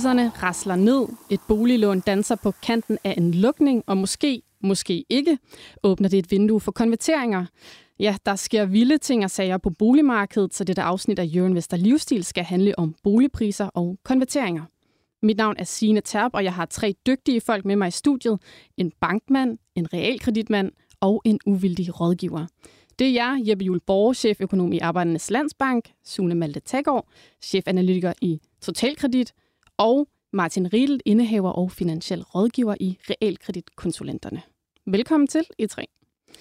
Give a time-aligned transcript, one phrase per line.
[0.00, 1.08] Boligpriserne rasler ned.
[1.30, 5.38] Et boliglån danser på kanten af en lukning, og måske, måske ikke,
[5.82, 7.46] åbner det et vindue for konverteringer.
[7.98, 11.76] Ja, der sker vilde ting og sager på boligmarkedet, så dette afsnit af Jørgen Vester
[11.76, 14.62] Livsstil skal handle om boligpriser og konverteringer.
[15.22, 18.38] Mit navn er Signe Terp, og jeg har tre dygtige folk med mig i studiet.
[18.76, 22.46] En bankmand, en realkreditmand og en uvildig rådgiver.
[22.98, 27.08] Det er jeg, Jeppe Juhl Borge, cheføkonom i Arbejdernes Landsbank, Sune Malte Taggaard,
[27.42, 29.32] chefanalytiker i Totalkredit,
[29.80, 34.42] og Martin Riedel, indehaver og finansiel rådgiver i Realkreditkonsulenterne.
[34.86, 35.86] Velkommen til, I tre.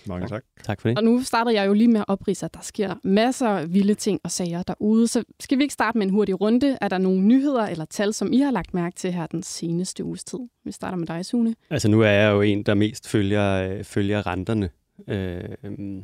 [0.05, 0.43] Mange tak.
[0.63, 0.97] Tak for det.
[0.97, 3.93] Og nu starter jeg jo lige med at oprise, at der sker masser af vilde
[3.93, 5.07] ting og sager derude.
[5.07, 6.77] Så skal vi ikke starte med en hurtig runde?
[6.81, 10.03] Er der nogle nyheder eller tal, som I har lagt mærke til her den seneste
[10.03, 10.39] uges tid?
[10.65, 11.55] Vi starter med dig, Sune.
[11.69, 14.69] Altså nu er jeg jo en, der mest følger, øh, følger renterne
[15.07, 16.01] øh, øh,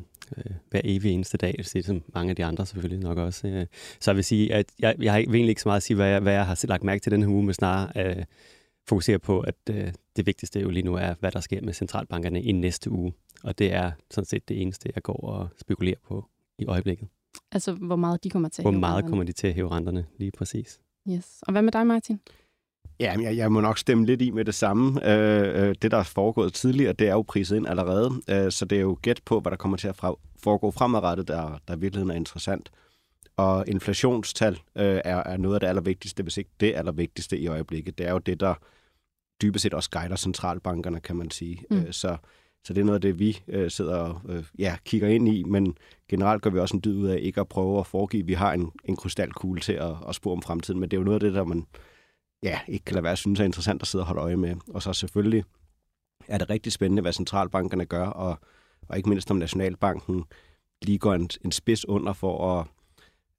[0.70, 1.54] hver evig eneste dag.
[1.58, 3.48] Det som mange af de andre selvfølgelig nok også.
[3.48, 3.66] Øh.
[4.00, 6.08] Så jeg vil sige, at jeg, jeg har egentlig ikke så meget at sige, hvad
[6.08, 8.24] jeg, hvad jeg har lagt mærke til den her uge, men snarere øh,
[8.88, 12.42] fokusere på, at øh, det vigtigste jo lige nu er, hvad der sker med centralbankerne
[12.42, 13.12] i næste uge.
[13.42, 16.24] Og det er sådan set det eneste, jeg går og spekulerer på
[16.58, 17.08] i øjeblikket.
[17.52, 19.10] Altså, hvor meget de kommer til at Hvor hæve meget renterne.
[19.10, 20.80] kommer de til at hæve renterne lige præcis?
[21.10, 21.42] Yes.
[21.42, 22.20] Og hvad med dig, Martin?
[23.00, 25.10] Ja, jeg, jeg må nok stemme lidt i med det samme.
[25.10, 28.10] Øh, øh, det, der er foregået tidligere, det er jo priset ind allerede.
[28.30, 29.96] Øh, så det er jo gæt på, hvad der kommer til at
[30.38, 32.70] foregå fremadrettet, der, der i virkeligheden er interessant.
[33.36, 37.98] Og inflationstal øh, er, er noget af det allervigtigste, hvis ikke det allervigtigste i øjeblikket.
[37.98, 38.54] Det er jo det, der
[39.42, 41.62] dybest set også guider centralbankerne, kan man sige.
[41.70, 41.76] Mm.
[41.76, 42.16] Øh, så,
[42.64, 45.42] så det er noget af det, vi øh, sidder og øh, ja, kigger ind i,
[45.42, 45.76] men
[46.08, 48.34] generelt gør vi også en dyd ud af ikke at prøve at foregive, at vi
[48.34, 51.16] har en, en krystalkugle til at, at spå om fremtiden, men det er jo noget
[51.16, 51.66] af det, der man
[52.46, 54.54] ja, ikke kan lade være at synes er interessant at sidde og holde øje med.
[54.68, 55.44] Og så selvfølgelig
[56.28, 58.38] er det rigtig spændende, hvad centralbankerne gør, og,
[58.88, 60.24] og ikke mindst om Nationalbanken
[60.82, 62.66] lige går en, en spids under for at,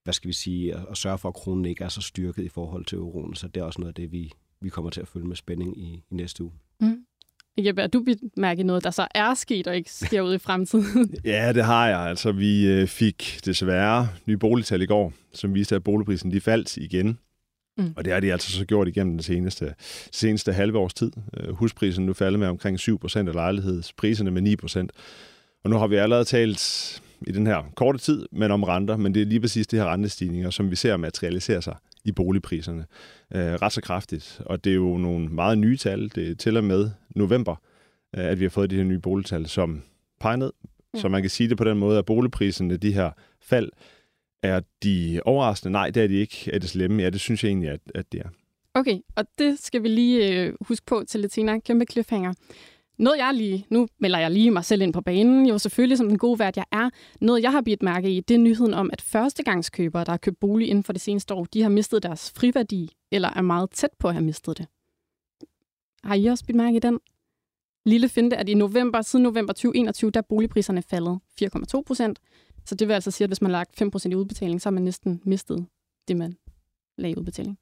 [0.03, 2.49] hvad skal vi sige, at, at sørge for, at kronen ikke er så styrket i
[2.49, 3.35] forhold til euroen.
[3.35, 4.31] Så det er også noget af det, vi,
[4.61, 6.53] vi kommer til at følge med spænding i, i næste uge.
[6.79, 7.03] Mm.
[7.57, 8.05] Jeppe, er du
[8.37, 11.15] mærke noget, der så er sket og ikke sker ud i fremtiden?
[11.25, 11.99] Ja, det har jeg.
[11.99, 16.77] Altså, vi øh, fik desværre nye boligtal i går, som viste, at boligprisen de faldt
[16.77, 17.19] igen.
[17.77, 17.93] Mm.
[17.95, 19.73] Og det har de altså så gjort igennem den seneste,
[20.11, 21.11] seneste halve års tid.
[21.37, 24.91] Øh, Husprisen nu faldet med omkring 7 procent, og lejlighedspriserne med 9 procent.
[25.63, 29.13] Og nu har vi allerede talt i den her korte tid, men om renter, men
[29.13, 32.85] det er lige præcis de her rentestigninger, som vi ser materialisere sig i boligpriserne
[33.35, 34.41] øh, ret så kraftigt.
[34.45, 36.11] Og det er jo nogle meget nye tal.
[36.15, 37.55] Det er til og med november,
[38.17, 39.81] øh, at vi har fået de her nye boligtal, som
[40.19, 40.51] peger ned.
[40.93, 40.99] Ja.
[40.99, 43.11] Så man kan sige det på den måde, at boligpriserne, de her
[43.41, 43.71] fald,
[44.43, 45.71] er de overraskende?
[45.71, 46.49] Nej, det er de ikke.
[46.53, 47.03] Er det slemme?
[47.03, 48.29] Ja, det synes jeg egentlig, at, at det er.
[48.73, 51.61] Okay, og det skal vi lige øh, huske på til lidt senere.
[51.61, 52.33] Kæmpe cliffhanger.
[52.97, 56.07] Noget jeg lige, nu melder jeg lige mig selv ind på banen, jo selvfølgelig som
[56.07, 56.89] den gode vært jeg er.
[57.21, 60.39] Noget jeg har bidt mærke i, det er nyheden om, at førstegangskøbere, der har købt
[60.39, 63.89] bolig inden for det seneste år, de har mistet deres friværdi, eller er meget tæt
[63.99, 64.67] på at have mistet det.
[66.03, 66.99] Har I også bidt mærke i den?
[67.85, 72.19] Lille finte, at i november, siden november 2021, der er boligpriserne faldet 4,2 procent.
[72.67, 74.69] Så det vil altså sige, at hvis man har lagt 5 procent i udbetaling, så
[74.69, 75.65] har man næsten mistet
[76.07, 76.37] det, man
[76.97, 77.57] lagde i udbetaling.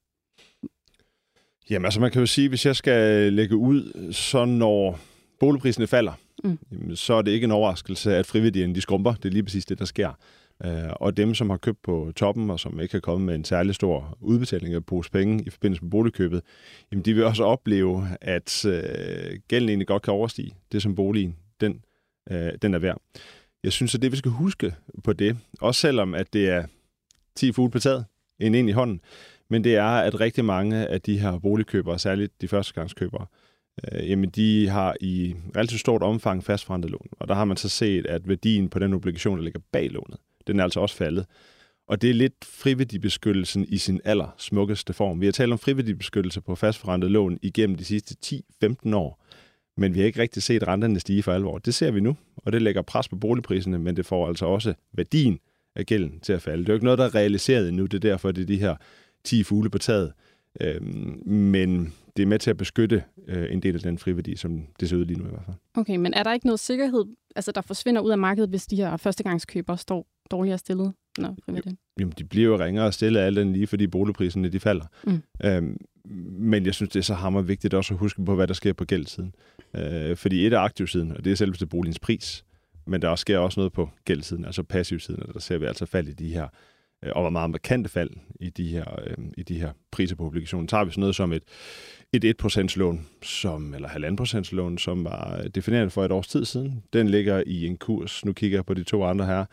[1.69, 4.99] Jamen altså, man kan jo sige, hvis jeg skal lægge ud, så når
[5.39, 6.59] boligpriserne falder, Mm.
[6.71, 6.95] mm.
[6.95, 9.13] så er det ikke en overraskelse, at frivilligerne de skrumper.
[9.13, 10.11] Det er lige præcis det, der sker.
[10.65, 13.43] Øh, og dem, som har købt på toppen, og som ikke har kommet med en
[13.43, 16.41] særlig stor udbetaling af pose penge i forbindelse med boligkøbet,
[16.91, 21.35] jamen de vil også opleve, at øh, gælden egentlig godt kan overstige det, som boligen
[21.61, 21.81] den,
[22.31, 23.01] øh, den er værd.
[23.65, 26.65] Jeg synes, at det, vi skal huske på det, også selvom at det er
[27.35, 28.05] 10 fugle på taget,
[28.39, 29.01] en ind i hånden,
[29.49, 33.25] men det er, at rigtig mange af de her boligkøbere, særligt de førstegangskøbere,
[33.83, 37.07] øh, jamen de har i relativt stort omfang fastforrentet lån.
[37.11, 40.17] Og der har man så set, at værdien på den obligation, der ligger bag lånet,
[40.47, 41.25] den er altså også faldet.
[41.87, 45.21] Og det er lidt friværdibeskyttelsen i sin aller smukkeste form.
[45.21, 49.24] Vi har talt om friværdibeskyttelse på fastforrentet lån igennem de sidste 10-15 år.
[49.77, 51.57] Men vi har ikke rigtig set renterne stige for alvor.
[51.57, 54.73] Det ser vi nu, og det lægger pres på boligpriserne, men det får altså også
[54.93, 55.39] værdien
[55.75, 56.63] af gælden til at falde.
[56.63, 57.85] Det er jo ikke noget, der er realiseret endnu.
[57.85, 58.75] Det er derfor, det er de her
[59.23, 60.13] 10 fugle på taget.
[60.61, 64.63] Øhm, men det er med til at beskytte øh, en del af den friværdi, som
[64.79, 65.57] det ser ud lige nu i hvert fald.
[65.73, 67.05] Okay, men er der ikke noget sikkerhed,
[67.35, 70.93] altså der forsvinder ud af markedet, hvis de her førstegangskøbere står dårligere stillet?
[71.17, 71.75] Nå, frivilligt.
[71.99, 74.85] Jamen, de bliver jo ringere stillet af alt den lige, fordi boligpriserne de falder.
[75.03, 75.21] Mm.
[75.45, 75.77] Øhm,
[76.39, 78.73] men jeg synes, det er så hammer vigtigt også at huske på, hvad der sker
[78.73, 79.35] på gældsiden.
[79.75, 82.45] Øh, fordi et er aktivsiden, og det er selveste boligens pris,
[82.87, 86.07] men der sker også noget på gældsiden, altså passivsiden, og der ser vi altså fald
[86.07, 86.47] i de her
[87.03, 88.09] øh, og var meget markante fald
[88.39, 90.67] i de her, øh, i de her priser på obligationen.
[90.67, 91.43] Tager vi sådan noget som et,
[92.13, 96.83] et 1% lån, som, eller 1,5% lån, som var defineret for et års tid siden.
[96.93, 99.45] Den ligger i en kurs, nu kigger jeg på de to andre her,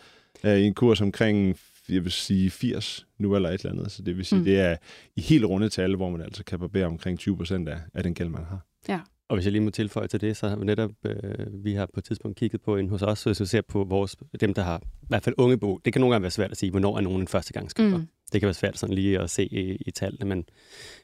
[0.44, 1.56] øh, i en kurs omkring
[1.88, 3.93] jeg vil sige 80 nu eller et eller andet.
[3.93, 4.44] Så det vil sige, mm.
[4.44, 4.76] det er
[5.17, 8.14] i helt runde tal, hvor man altså kan barbere omkring 20 procent af, af den
[8.14, 8.67] gæld, man har.
[8.88, 9.00] Ja.
[9.29, 11.87] Og hvis jeg lige må tilføje til det, så har vi netop, øh, vi har
[11.94, 14.62] på et tidspunkt kigget på en hos os, hvis vi ser på vores, dem, der
[14.62, 15.81] har i hvert fald unge bo.
[15.84, 17.96] Det kan nogle gange være svært at sige, hvornår er nogen en førstegangskøber.
[17.96, 18.08] Mm.
[18.32, 20.44] Det kan være svært sådan lige at se i, i tallene, men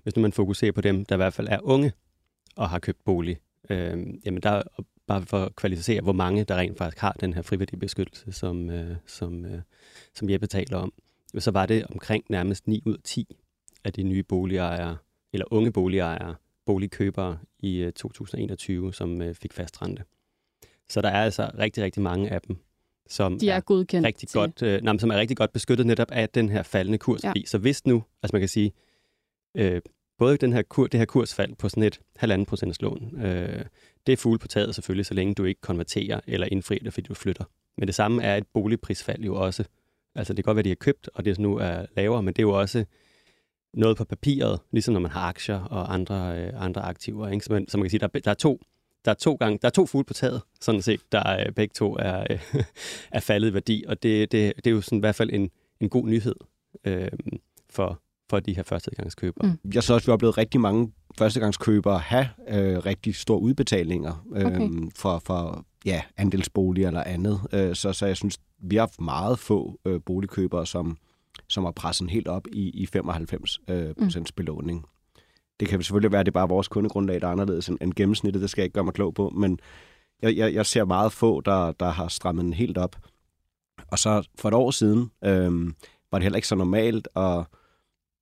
[0.02, 1.92] hvis nu man fokuserer på dem, der i hvert fald er unge
[2.56, 3.38] og har købt bolig,
[3.70, 4.62] øh, jamen der,
[5.08, 8.70] bare for at kvalificere, hvor mange der rent faktisk har den her frivillige beskyttelse, som,
[8.70, 9.60] øh, som, øh,
[10.14, 10.92] som Jeppe taler om,
[11.38, 13.36] så var det omkring nærmest 9 ud af 10
[13.84, 14.96] af de nye boligejere,
[15.32, 16.34] eller unge boligejere,
[16.66, 20.02] boligkøbere i 2021, øh, som øh, fik fast rente.
[20.88, 22.56] Så der er altså rigtig, rigtig mange af dem,
[23.08, 24.38] som de er, er godkendt rigtig til.
[24.38, 27.24] godt, øh, nej, som er rigtig godt beskyttet netop af den her faldende kurs.
[27.24, 27.32] Ja.
[27.46, 28.72] Så hvis nu, altså man kan sige,
[29.54, 29.80] øh,
[30.18, 33.64] både den her kur, det her kursfald på sådan et halvanden procents lån, øh,
[34.06, 37.06] det er fugle på taget selvfølgelig, så længe du ikke konverterer eller indfrier det, fordi
[37.08, 37.44] du flytter.
[37.78, 39.64] Men det samme er et boligprisfald jo også.
[40.14, 42.38] Altså det kan godt være, de har købt, og det nu er lavere, men det
[42.38, 42.84] er jo også
[43.74, 47.28] noget på papiret, ligesom når man har aktier og andre, øh, andre aktiver.
[47.28, 47.44] Ikke?
[47.44, 48.60] Så, man, så man kan sige, der, der er to
[49.04, 51.72] der er to gange, der er to fugle på taget, sådan set, der øh, begge
[51.72, 52.40] to er, øh,
[53.12, 55.50] er faldet i værdi, og det, det, det er jo sådan i hvert fald en,
[55.80, 56.34] en god nyhed
[56.84, 57.08] øh,
[57.70, 58.00] for,
[58.30, 59.48] for de her førstegangskøbere.
[59.48, 59.72] Mm.
[59.74, 64.26] Jeg så også, at vi har oplevet rigtig mange førstegangskøbere have øh, rigtig store udbetalinger
[64.34, 64.70] øh, okay.
[64.96, 67.40] for, for ja, andelsbolig eller andet.
[67.52, 70.96] Øh, så, så jeg synes, vi har haft meget få øh, boligkøbere, som,
[71.48, 74.36] som har presset helt op i, i 95 øh, procents mm.
[74.36, 74.84] belåning.
[75.60, 77.92] Det kan selvfølgelig være, at det er bare vores kundegrundlag, der er anderledes end, end
[77.94, 78.42] gennemsnittet.
[78.42, 79.60] Det skal jeg ikke gøre mig klog på, men
[80.22, 82.96] jeg, jeg, jeg ser meget få, der, der har strammet den helt op.
[83.90, 85.72] Og så for et år siden øh,
[86.10, 87.44] var det heller ikke så normalt at,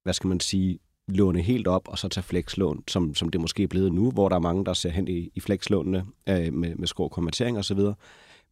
[0.06, 3.62] hvad skal man sige, låne helt op og så tage flekslån, som, som det måske
[3.62, 6.74] er blevet nu, hvor der er mange, der ser hen i, i flekslånene øh, med,
[6.74, 7.80] med skår konvertering osv.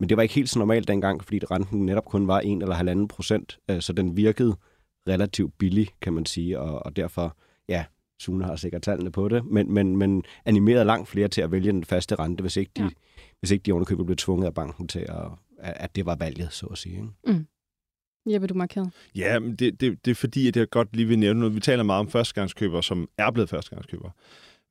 [0.01, 3.03] Men det var ikke helt så normalt dengang, fordi renten netop kun var 1 eller
[3.03, 4.56] 1,5 procent, øh, så den virkede
[5.09, 7.37] relativt billig, kan man sige, og, og derfor,
[7.69, 7.85] ja,
[8.21, 11.73] Sune har sikkert tallene på det, men, men, men animerede langt flere til at vælge
[11.73, 12.89] den faste rente, hvis ikke de, ja.
[13.41, 15.29] hvis ikke de underkøbet blev tvunget af banken til, at,
[15.59, 16.95] at det var valget, så at sige.
[16.95, 17.09] Ikke?
[17.27, 17.47] Mm.
[18.26, 18.91] Jeppe, du markeret.
[19.15, 21.55] Ja, men det, det, det er fordi, at jeg godt lige vil nævne noget.
[21.55, 24.11] Vi taler meget om førstegangskøbere, som er blevet førstegangskøbere.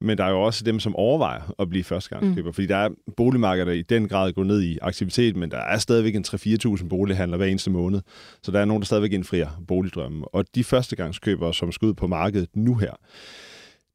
[0.02, 2.54] Men der er jo også dem, som overvejer at blive førstegangskøber, mm.
[2.54, 5.78] fordi der er boligmarkedet, der i den grad går ned i aktivitet, men der er
[5.78, 8.02] stadigvæk en 3-4.000 bolighandler hver eneste måned.
[8.44, 10.24] Så der er nogen, der stadigvæk indfrier boligdrømmen.
[10.34, 12.94] Og de førstegangskøbere, som skal ud på markedet nu her,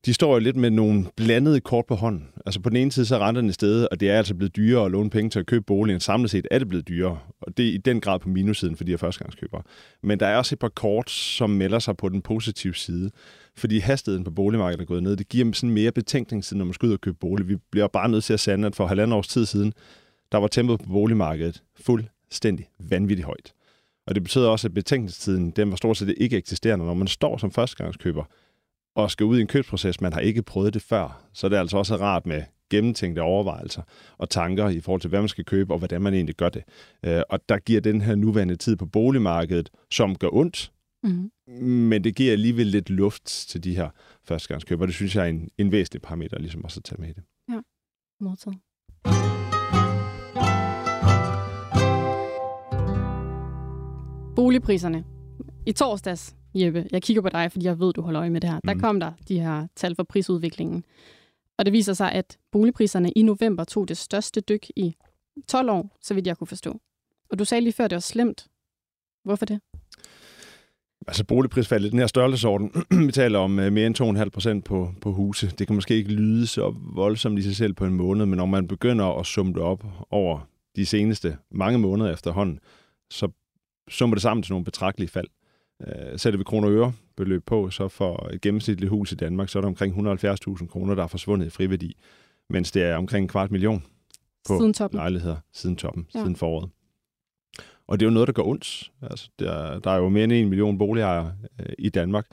[0.07, 2.29] de står jo lidt med nogle blandede kort på hånden.
[2.47, 4.85] Altså på den ene side, så er renterne stedet, og det er altså blevet dyrere
[4.85, 6.01] at låne penge til at købe boligen.
[6.01, 8.85] Samlet set er det blevet dyrere, og det er i den grad på minussiden for
[8.85, 9.63] de her førstegangskøbere.
[10.03, 13.11] Men der er også et par kort, som melder sig på den positive side,
[13.57, 15.17] fordi hastigheden på boligmarkedet er gået ned.
[15.17, 17.49] Det giver dem sådan mere betænkningstid, når man skal ud og købe bolig.
[17.49, 19.73] Vi bliver bare nødt til at sande, at for halvandet års tid siden,
[20.33, 23.53] der var tempoet på boligmarkedet fuldstændig vanvittigt højt.
[24.07, 26.85] Og det betyder også, at betænkningstiden den var stort set ikke eksisterende.
[26.85, 28.25] Når man står som førstegangskøber,
[28.99, 31.57] og skal ud i en købsproces, man har ikke prøvet det før, så er det
[31.57, 33.83] altså også rart med gennemtænkte overvejelser
[34.19, 36.63] og tanker i forhold til, hvad man skal købe, og hvordan man egentlig gør det.
[37.05, 41.31] Øh, og der giver den her nuværende tid på boligmarkedet, som gør ondt, mm.
[41.63, 43.89] men det giver alligevel lidt luft til de her
[44.25, 44.87] førstegangskøber.
[44.87, 47.23] Det synes jeg er en, en væsentlig parameter, ligesom også at tage med i det.
[47.51, 47.61] Ja,
[48.21, 48.59] modtaget.
[54.37, 55.05] Boligpriserne.
[55.67, 58.51] I torsdags Jeppe, jeg kigger på dig, fordi jeg ved, du holder øje med det
[58.51, 58.61] her.
[58.65, 58.81] Der mm.
[58.81, 60.85] kom der de her tal for prisudviklingen.
[61.59, 64.97] Og det viser sig, at boligpriserne i november tog det største dyk i
[65.49, 66.81] 12 år, så vidt jeg kunne forstå.
[67.31, 68.47] Og du sagde lige før, det var slemt.
[69.25, 69.61] Hvorfor det?
[71.07, 72.73] Altså boligprisfaldet, den her størrelsesorden,
[73.07, 75.51] vi taler om øh, mere end 2,5 procent på, på huse.
[75.59, 78.47] Det kan måske ikke lyde så voldsomt i sig selv på en måned, men når
[78.47, 82.61] man begynder at summe det op over de seneste mange måneder efterhånden,
[83.11, 83.29] så
[83.89, 85.29] summer det sammen til nogle betragtelige fald.
[85.87, 89.49] Øh, sætter vi kroner og øre beløb på, så for et gennemsnitligt hus i Danmark,
[89.49, 91.97] så er der omkring 170.000 kroner, der er forsvundet i friværdi,
[92.51, 93.85] mens det er omkring en kvart million
[94.49, 94.99] på siden toppen.
[94.99, 96.21] lejligheder siden toppen, ja.
[96.21, 96.71] siden foråret.
[97.87, 98.91] Og det er jo noget, der går ondt.
[99.03, 102.27] Altså, der, der er jo mere end en million boligejere øh, i Danmark.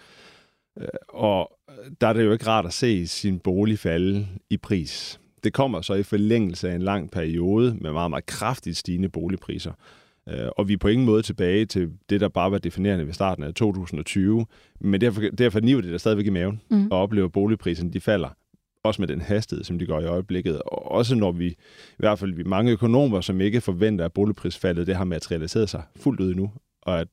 [0.79, 1.51] Øh, og
[2.01, 5.19] der er det jo ikke rart at se sin bolig falde i pris.
[5.43, 9.71] Det kommer så i forlængelse af en lang periode med meget, meget kraftigt stigende boligpriser.
[10.29, 13.13] Øh, og vi er på ingen måde tilbage til det, der bare var definerende ved
[13.13, 14.45] starten af 2020.
[14.79, 16.87] Men derfor, derfor niver det der stadigvæk i maven mm.
[16.91, 18.29] og oplever, at boligpriserne de falder.
[18.83, 20.61] Også med den hastighed, som de går i øjeblikket.
[20.61, 21.55] Og også når vi, i
[21.97, 26.19] hvert fald vi mange økonomer, som ikke forventer, at boligprisfaldet det har materialiseret sig fuldt
[26.19, 26.51] ud nu,
[26.81, 27.07] og at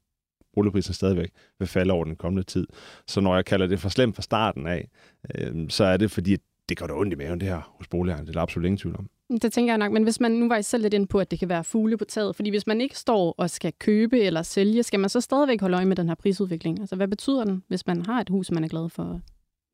[0.55, 2.67] boligprisen stadigvæk vil falde over den kommende tid.
[3.07, 4.89] Så når jeg kalder det for slemt fra starten af,
[5.35, 6.37] øh, så er det fordi,
[6.69, 8.27] det går da ondt i maven det her hos boligejerne.
[8.27, 9.09] Det er der absolut ingen tvivl om.
[9.43, 11.31] Det tænker jeg nok, men hvis man nu var I selv lidt ind på, at
[11.31, 14.43] det kan være fugle på taget, fordi hvis man ikke står og skal købe eller
[14.43, 16.81] sælge, skal man så stadigvæk holde øje med den her prisudvikling?
[16.81, 19.21] Altså, hvad betyder den, hvis man har et hus, man er glad for?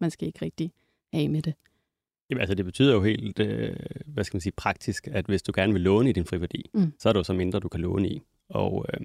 [0.00, 0.72] Man skal ikke rigtig
[1.12, 1.54] af med det.
[2.30, 3.76] Jamen, altså, det betyder jo helt, øh,
[4.06, 6.92] hvad skal man sige, praktisk, at hvis du gerne vil låne i din friværdi, mm.
[6.98, 8.20] så er det jo så mindre, du kan låne i.
[8.48, 9.00] Og øh,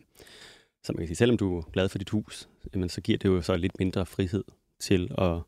[0.83, 3.29] så man kan sige, selvom du er glad for dit hus, jamen, så giver det
[3.29, 4.43] jo så lidt mindre frihed
[4.79, 5.41] til at,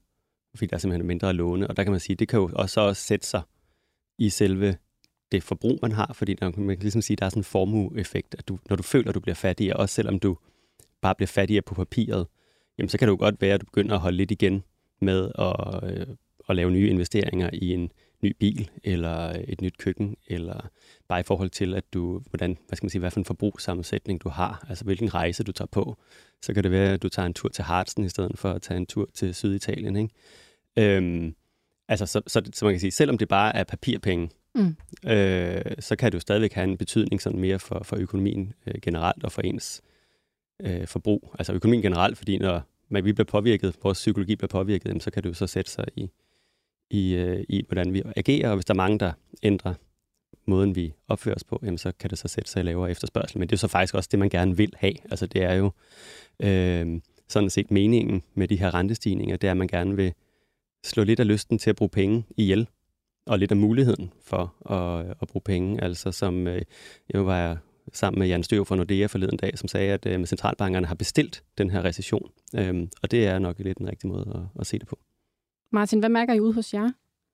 [0.55, 1.67] fordi der er simpelthen mindre at låne.
[1.67, 3.41] Og der kan man sige, det kan jo også, også sætte sig
[4.19, 4.77] i selve
[5.31, 8.35] det forbrug, man har, fordi der, man kan ligesom sige, der er sådan en formueeffekt,
[8.37, 10.37] at du, når du føler, at du bliver fattigere, også selvom du
[11.01, 12.27] bare bliver fattigere på papiret,
[12.77, 14.63] jamen så kan det jo godt være, at du begynder at holde lidt igen
[15.01, 16.07] med at, øh,
[16.49, 17.91] at lave nye investeringer i en
[18.21, 20.69] ny bil, eller et nyt køkken, eller
[21.07, 24.23] bare i forhold til, at du, hvordan, hvad skal man sige, hvad for en forbrugssammensætning
[24.23, 25.97] du har, altså hvilken rejse du tager på.
[26.41, 28.61] Så kan det være, at du tager en tur til Harzen i stedet for at
[28.61, 29.95] tage en tur til Syditalien.
[29.95, 30.13] Ikke?
[30.77, 31.35] Øhm,
[31.87, 34.75] altså, så, så, så man kan sige, selvom det bare er papirpenge, mm.
[35.09, 38.73] øh, så kan det jo stadigvæk have en betydning sådan mere for, for økonomien øh,
[38.81, 39.81] generelt og for ens
[40.61, 41.35] øh, forbrug.
[41.39, 45.11] Altså økonomien generelt, fordi når man, vi bliver påvirket, vores psykologi bliver påvirket, jamen, så
[45.11, 46.09] kan det jo så sætte sig i,
[46.89, 49.11] i, øh, i, hvordan vi agerer, og hvis der er mange, der
[49.43, 49.73] ændrer
[50.47, 53.39] måden, vi opfører os på, jamen, så kan det så sætte sig i lavere efterspørgsel.
[53.39, 54.93] Men det er jo så faktisk også det, man gerne vil have.
[55.11, 55.71] Altså det er jo
[56.39, 60.13] øh, sådan set meningen med de her rentestigninger, det er, at man gerne vil
[60.83, 62.67] slå lidt af lysten til at bruge penge ihjel,
[63.25, 65.83] og lidt af muligheden for at, at bruge penge.
[65.83, 66.61] Altså som øh,
[67.13, 67.57] jeg var
[67.93, 71.43] sammen med Jan Støv fra Nordea forleden dag, som sagde, at øh, centralbankerne har bestilt
[71.57, 72.29] den her recession.
[72.55, 74.99] Øhm, og det er nok lidt den rigtige måde at, at se det på.
[75.71, 76.91] Martin, hvad mærker I ud hos jer?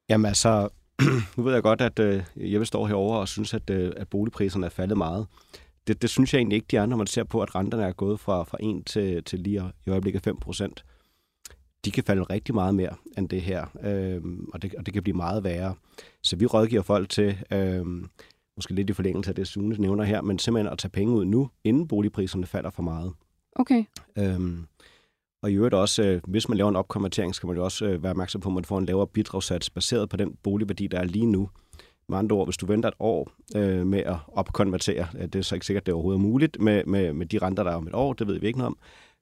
[0.10, 0.70] Jamen altså,
[1.38, 4.08] nu ved jeg godt, at øh, jeg vil stå herover og synes, at, øh, at
[4.08, 5.28] boligpriserne er faldet meget.
[5.88, 7.92] Det, det synes jeg egentlig ikke, de er, når man ser på, at renterne er
[7.92, 10.86] gået fra, fra 1 til, til lige i øjeblikket 5 procent.
[11.86, 14.22] De kan falde rigtig meget mere end det her, øh,
[14.54, 15.76] og, det, og det kan blive meget værre.
[16.24, 17.86] Så vi rådgiver folk til, øh,
[18.56, 21.26] måske lidt i forlængelse af det, Sune nævner her, men simpelthen at tage penge ud
[21.26, 23.14] nu, inden boligpriserne falder for meget.
[23.56, 23.84] Okay.
[24.18, 24.66] Øhm,
[25.44, 28.04] og i øvrigt også, øh, hvis man laver en opkonvertering, skal man jo også øh,
[28.04, 31.04] være opmærksom på, at man får en lavere bidragssats baseret på den boligværdi, der er
[31.04, 31.50] lige nu.
[32.10, 35.42] Med andre ord, hvis du venter et år øh, med at opkonvertere, øh, det er
[35.42, 37.88] så ikke sikkert, det overhovedet er muligt med, med, med de renter, der er om
[37.88, 38.78] et år, det ved vi ikke noget om.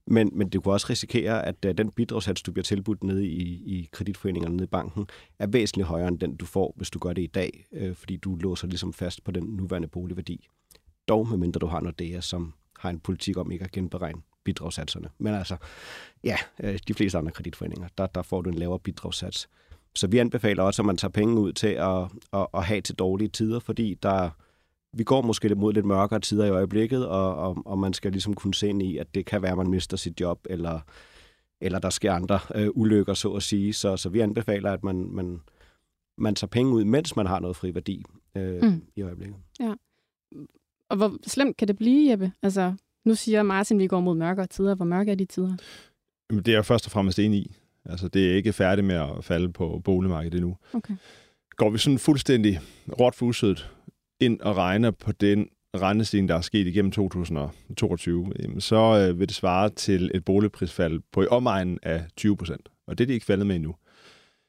[0.09, 3.43] Men, men du kan også risikere, at uh, den bidragssats, du bliver tilbudt nede i,
[3.65, 5.07] i kreditforeningerne nede i banken,
[5.39, 8.17] er væsentligt højere end den, du får, hvis du gør det i dag, øh, fordi
[8.17, 10.47] du låser ligesom fast på den nuværende boligværdi.
[11.07, 15.09] Dog medmindre du har Nordea, som har en politik om ikke at genberegne bidragssatserne.
[15.17, 15.57] Men altså,
[16.23, 19.49] ja, øh, de fleste andre kreditforeninger, der, der får du en lavere bidragssats.
[19.95, 22.01] Så vi anbefaler også, at man tager penge ud til at,
[22.33, 24.29] at, at have til dårlige tider, fordi der,
[24.93, 28.33] vi går måske mod lidt mørkere tider i øjeblikket, og, og, og man skal ligesom
[28.33, 30.79] kunne se ind i, at det kan være, at man mister sit job, eller,
[31.61, 33.73] eller der sker andre øh, ulykker, så at sige.
[33.73, 35.41] Så, så vi anbefaler, at man, man,
[36.17, 38.03] man tager penge ud, mens man har noget fri værdi
[38.35, 38.81] øh, mm.
[38.95, 39.37] i øjeblikket.
[39.59, 39.73] Ja.
[40.89, 42.31] Og hvor slemt kan det blive, Jeppe?
[42.43, 42.73] Altså,
[43.05, 44.75] nu siger Martin, at vi går mod mørkere tider.
[44.75, 45.57] Hvor mørke er de tider?
[46.29, 47.55] Jamen, det er jeg først og fremmest enig i.
[47.85, 50.57] Altså, det er ikke færdigt med at falde på boligmarkedet endnu.
[50.73, 50.95] Okay.
[51.55, 52.59] Går vi sådan fuldstændig
[52.99, 53.69] råt fuset
[54.19, 59.35] ind og regner på den rentestigning, der er sket igennem 2022, så øh, vil det
[59.35, 62.69] svare til et boligprisfald på i omegnen af 20 procent.
[62.87, 63.75] Og det er de ikke faldet med endnu.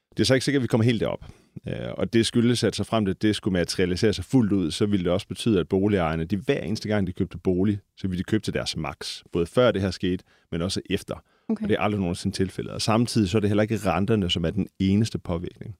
[0.09, 1.25] Det er så ikke sikkert, at vi kommer helt derop.
[1.67, 4.85] Øh, og det skyldes, at så frem til det skulle materialisere sig fuldt ud, så
[4.85, 8.19] ville det også betyde, at boligejerne, de hver eneste gang, de købte bolig, så ville
[8.19, 9.21] de købe til deres max.
[9.31, 11.23] Både før det her skete, men også efter.
[11.49, 11.63] Okay.
[11.63, 12.73] Og det er aldrig nogensinde tilfældet.
[12.73, 15.75] Og samtidig så er det heller ikke renterne, som er den eneste påvirkning.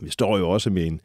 [0.00, 1.00] Vi står jo også med en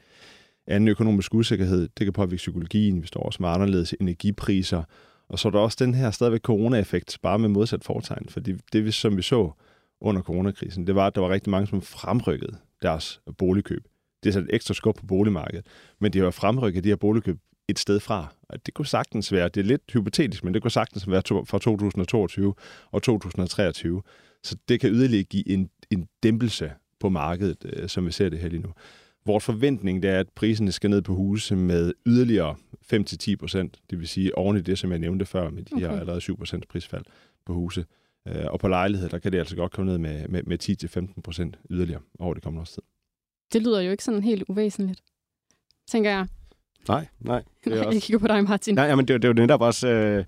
[0.68, 1.90] anden økonomisk usikkerhed.
[1.98, 3.02] Det kan påvirke psykologien.
[3.02, 4.84] Vi står også med anderledes energipriser.
[5.28, 8.94] Og så er der også den her stadigvæk corona-effekt, bare med modsat fortegn, Fordi det,
[8.94, 9.52] som vi så
[10.02, 13.84] under coronakrisen, det var, at der var rigtig mange, som fremrykkede deres boligkøb.
[14.24, 15.66] Det er sat et ekstra skub på boligmarkedet.
[16.00, 18.34] Men de har fremrykket de her boligkøb et sted fra.
[18.50, 21.46] Og det kunne sagtens være, det er lidt hypotetisk, men det kunne sagtens være to,
[21.46, 22.54] fra 2022
[22.92, 24.02] og 2023.
[24.44, 28.40] Så det kan yderligere give en, en dæmpelse på markedet, øh, som vi ser det
[28.40, 28.70] her lige nu.
[29.25, 32.55] Vores forventning det er, at priserne skal ned på huse med yderligere
[32.94, 35.88] 5-10 procent, det vil sige oven i det, som jeg nævnte før, med de okay.
[35.88, 37.03] her allerede 7 procent prisfald
[37.46, 37.86] på huse.
[38.27, 41.22] Øh, og på lejlighed, der kan det altså godt komme ned med, med, med 10-15
[41.22, 42.84] procent yderligere over det kommende års tid.
[43.53, 45.01] Det lyder jo ikke sådan helt uvæsentligt,
[45.88, 46.27] tænker jeg.
[46.88, 47.44] Nej, nej.
[47.65, 47.89] Det er også...
[47.89, 48.75] Jeg kigger på dig, Martin.
[48.75, 50.25] Nej, men det, det er jo netop også øh,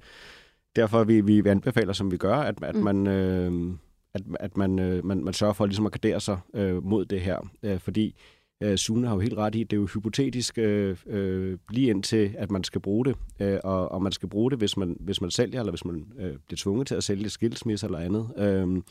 [0.75, 2.83] derfor, vi, vi anbefaler, som vi gør, at, at mm.
[2.83, 3.07] man...
[3.07, 3.73] Øh,
[4.13, 7.21] at, at man, øh, man, man sørger for ligesom at gardere sig øh, mod det
[7.21, 7.49] her.
[7.63, 8.15] Øh, fordi
[8.63, 12.35] øh, Sune har jo helt ret i, det er jo hypotetisk øh, øh, lige indtil,
[12.37, 13.15] at man skal bruge det.
[13.39, 16.05] Øh, og, og man skal bruge det, hvis man, hvis man sælger, eller hvis man
[16.19, 18.29] øh, bliver tvunget til at sælge skilsmisse eller andet.
[18.37, 18.83] Øh,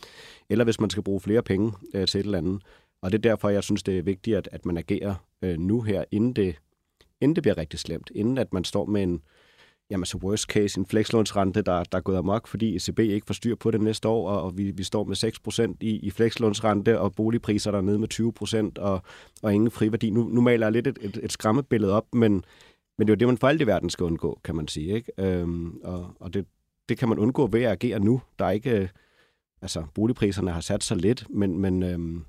[0.50, 2.62] eller hvis man skal bruge flere penge øh, til et eller andet.
[3.02, 5.80] Og det er derfor, jeg synes, det er vigtigt, at, at man agerer øh, nu
[5.82, 6.56] her, inden det,
[7.20, 8.10] inden det bliver rigtig slemt.
[8.14, 9.20] Inden at man står med en,
[9.90, 13.34] jamen så worst case, en flekslånsrente, der, der er gået amok, fordi ECB ikke får
[13.34, 17.00] styr på det næste år, og, og vi, vi står med 6% i, i flekslånsrente,
[17.00, 19.02] og boligpriser der er nede med 20%, og,
[19.42, 20.10] og ingen friværdi.
[20.10, 22.44] Nu, nu maler jeg lidt et, et, et skræmmebillede op, men,
[22.98, 24.94] men det er jo det, man for alt i verden skal undgå, kan man sige.
[24.94, 25.12] Ikke?
[25.18, 26.46] Øhm, og og det,
[26.88, 28.22] det kan man undgå ved at agere nu.
[28.38, 28.90] Der er ikke...
[29.62, 32.24] Altså, boligpriserne har sat sig lidt, men, men øhm,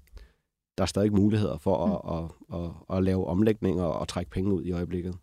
[0.77, 2.55] der er stadig muligheder for at, mm.
[2.55, 5.15] at, at, at lave omlægninger og trække penge ud i øjeblikket.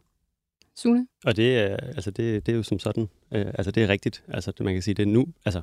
[0.77, 1.07] Sune?
[1.25, 4.25] Og det er, altså det, det er jo som sådan, øh, altså det er rigtigt.
[4.29, 5.61] Altså det, man kan sige, det er nu, altså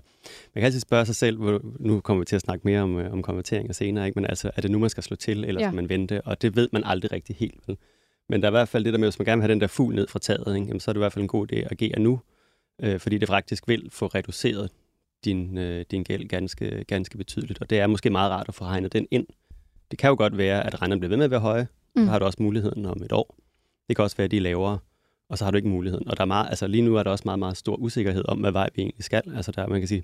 [0.54, 3.00] man kan altid spørge sig selv, hvor, nu kommer vi til at snakke mere om,
[3.00, 4.20] øh, om konverteringer senere, ikke?
[4.20, 5.68] men altså er det nu, man skal slå til, eller ja.
[5.68, 6.22] skal man vente?
[6.22, 7.68] Og det ved man aldrig rigtig helt.
[7.68, 7.78] Vel?
[8.30, 9.62] Men der er i hvert fald det der med, hvis man gerne vil have den
[9.62, 10.68] der fugl ned fra taget, ikke?
[10.68, 12.20] Jamen, så er det i hvert fald en god idé at agere nu,
[12.84, 14.72] øh, fordi det faktisk vil få reduceret
[15.26, 17.62] din, øh, din gæld ganske, ganske betydeligt.
[17.62, 19.28] Og det er måske meget rart at få regnet den ind.
[19.92, 22.06] Det kan jo godt være, at renterne bliver ved med at være høje, mm.
[22.06, 23.36] så har du også muligheden om et år.
[23.88, 24.80] Det kan også være, at de er lavere
[25.32, 26.08] og så har du ikke muligheden.
[26.08, 28.40] Og der er meget, altså lige nu er der også meget, meget stor usikkerhed om,
[28.40, 29.22] hvad vej vi egentlig skal.
[29.36, 30.04] Altså der, man kan sige,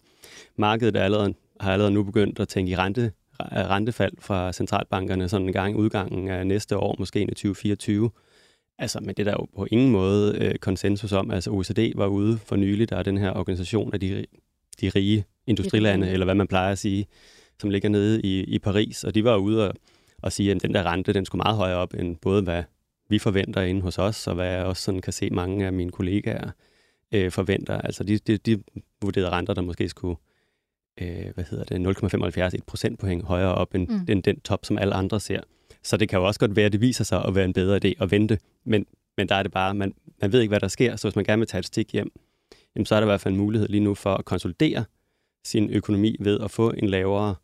[0.56, 5.48] markedet er allerede, har allerede nu begyndt at tænke i rente, rentefald fra centralbankerne sådan
[5.48, 8.10] en gang udgangen af næste år, måske 2024.
[8.80, 11.32] Altså, men det er der jo på ingen måde øh, konsensus om.
[11.32, 14.26] Altså, OECD var ude for nylig, der er den her organisation af de,
[14.82, 17.06] de rige industrilande, eller hvad man plejer at sige,
[17.62, 19.74] som ligger nede i, i Paris, og de var ude og,
[20.22, 22.64] og sige, at den der rente, den skulle meget højere op, end både hvad
[23.10, 25.92] vi forventer inde hos os, og hvad jeg også sådan kan se mange af mine
[25.92, 26.52] kollegaer
[27.12, 27.82] øh, forventer.
[27.82, 28.64] Altså de, de, de
[29.02, 30.18] vurderede renter, der måske skulle
[31.02, 34.06] øh, hvad hedder det, 0,75, et procentpoint højere op end, mm.
[34.10, 35.42] end den top, som alle andre ser.
[35.84, 37.80] Så det kan jo også godt være, at det viser sig at være en bedre
[37.86, 38.86] idé at vente, men,
[39.17, 41.26] men der er det bare, man, man ved ikke, hvad der sker, så hvis man
[41.26, 42.12] gerne vil tage et stik hjem,
[42.76, 44.86] jamen, så er der i hvert fald en mulighed lige nu for at konsolidere
[45.46, 47.36] sin økonomi ved at få en lavere,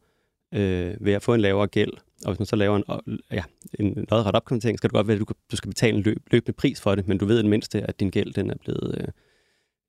[0.53, 1.91] øh, ved at få en lavere gæld,
[2.25, 3.43] og hvis man så laver en, ja,
[3.79, 6.53] en lodret opkonvertering, skal det godt være, at du, du skal betale en løb, løbende
[6.53, 8.95] pris for det, men du ved i det mindste, at din gæld den er blevet,
[9.01, 9.07] øh,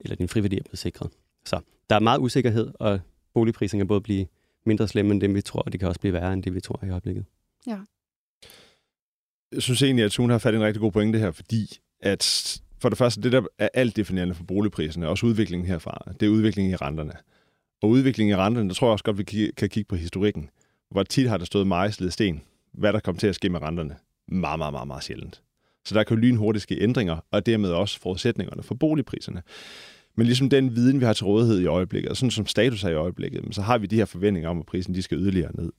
[0.01, 1.11] eller din friværdi er blevet sikret.
[1.45, 3.01] Så der er meget usikkerhed, og
[3.35, 4.27] boligprisen kan både blive
[4.67, 6.61] mindre slemme end det, vi tror, og det kan også blive værre end det, vi
[6.61, 7.25] tror i øjeblikket.
[7.67, 7.79] Ja.
[9.53, 12.61] Jeg synes egentlig, at Sune har fat i en rigtig god pointe her, fordi at
[12.79, 16.31] for det første, det der er alt definerende for boligpriserne, også udviklingen herfra, det er
[16.31, 17.13] udviklingen i renterne.
[17.83, 20.51] Og udviklingen i renterne, der tror jeg også godt, vi kan kigge på historikken
[20.95, 23.97] hvor tit har der stået mejslet sten, hvad der kommer til at ske med renterne.
[24.29, 25.43] Meget, meget, meget, meget sjældent.
[25.85, 29.43] Så der kan jo lynhurtigt ske ændringer, og dermed også forudsætningerne for boligpriserne.
[30.17, 32.89] Men ligesom den viden, vi har til rådighed i øjeblikket, og sådan som status er
[32.89, 35.73] i øjeblikket, så har vi de her forventninger om, at prisen de skal yderligere ned.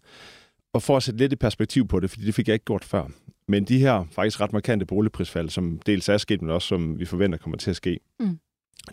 [0.73, 2.86] Og for at sætte lidt i perspektiv på det, fordi det fik jeg ikke gjort
[2.86, 3.08] før,
[3.47, 7.06] men de her faktisk ret markante boligprisfald, som dels er sket, men også som vi
[7.06, 8.39] forventer kommer til at ske, mm.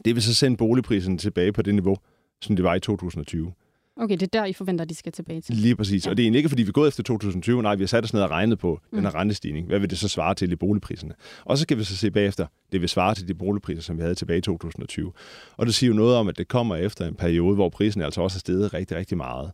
[0.04, 1.96] det vil så sende boligprisen tilbage på det niveau,
[2.42, 3.52] som det var i 2020.
[3.96, 5.54] Okay, det er der, I forventer, at de skal tilbage til.
[5.54, 6.06] Lige præcis.
[6.06, 6.10] Ja.
[6.10, 7.62] Og det er egentlig ikke, fordi vi er gået efter 2020.
[7.62, 8.98] Nej, vi har sat os ned og regnet på mm.
[8.98, 9.66] den her rentestigning.
[9.66, 11.14] Hvad vil det så svare til i boligpriserne?
[11.44, 14.02] Og så kan vi så se bagefter, det vil svare til de boligpriser, som vi
[14.02, 15.12] havde tilbage i 2020.
[15.56, 18.20] Og det siger jo noget om, at det kommer efter en periode, hvor prisen altså
[18.20, 19.50] også er steget rigtig, rigtig meget.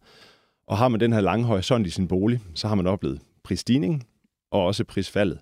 [0.67, 4.07] Og har man den her lange horisont i sin bolig, så har man oplevet prisstigning
[4.51, 5.39] og også prisfaldet.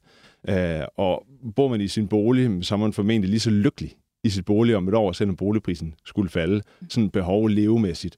[0.48, 4.28] Øh, og bor man i sin bolig, så er man formentlig lige så lykkelig i
[4.30, 8.16] sit bolig om et år, selvom boligprisen skulle falde, sådan behov levemæssigt.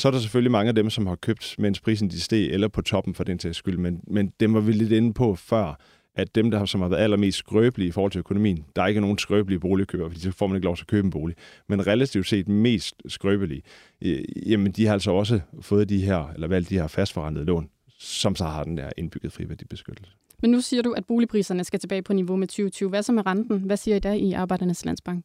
[0.00, 2.68] Så er der selvfølgelig mange af dem, som har købt, mens prisen de steg, eller
[2.68, 3.78] på toppen for den til skyld.
[3.78, 5.78] Men, men dem var vi lidt inde på før,
[6.14, 9.00] at dem, der som har været allermest skrøbelige i forhold til økonomien, der er ikke
[9.00, 11.36] nogen skrøbelige boligkøbere, fordi så får man ikke lov til at købe en bolig.
[11.68, 13.62] Men relativt set mest skrøbelige,
[14.02, 17.68] øh, jamen de har altså også fået de her, eller valgt de her fastforrentede lån,
[17.98, 20.12] som så har den der indbygget friværdibeskyttelse.
[20.42, 22.88] Men nu siger du, at boligpriserne skal tilbage på niveau med 2020.
[22.88, 23.58] Hvad så med renten?
[23.58, 25.24] Hvad siger I der i Arbejdernes Landsbank?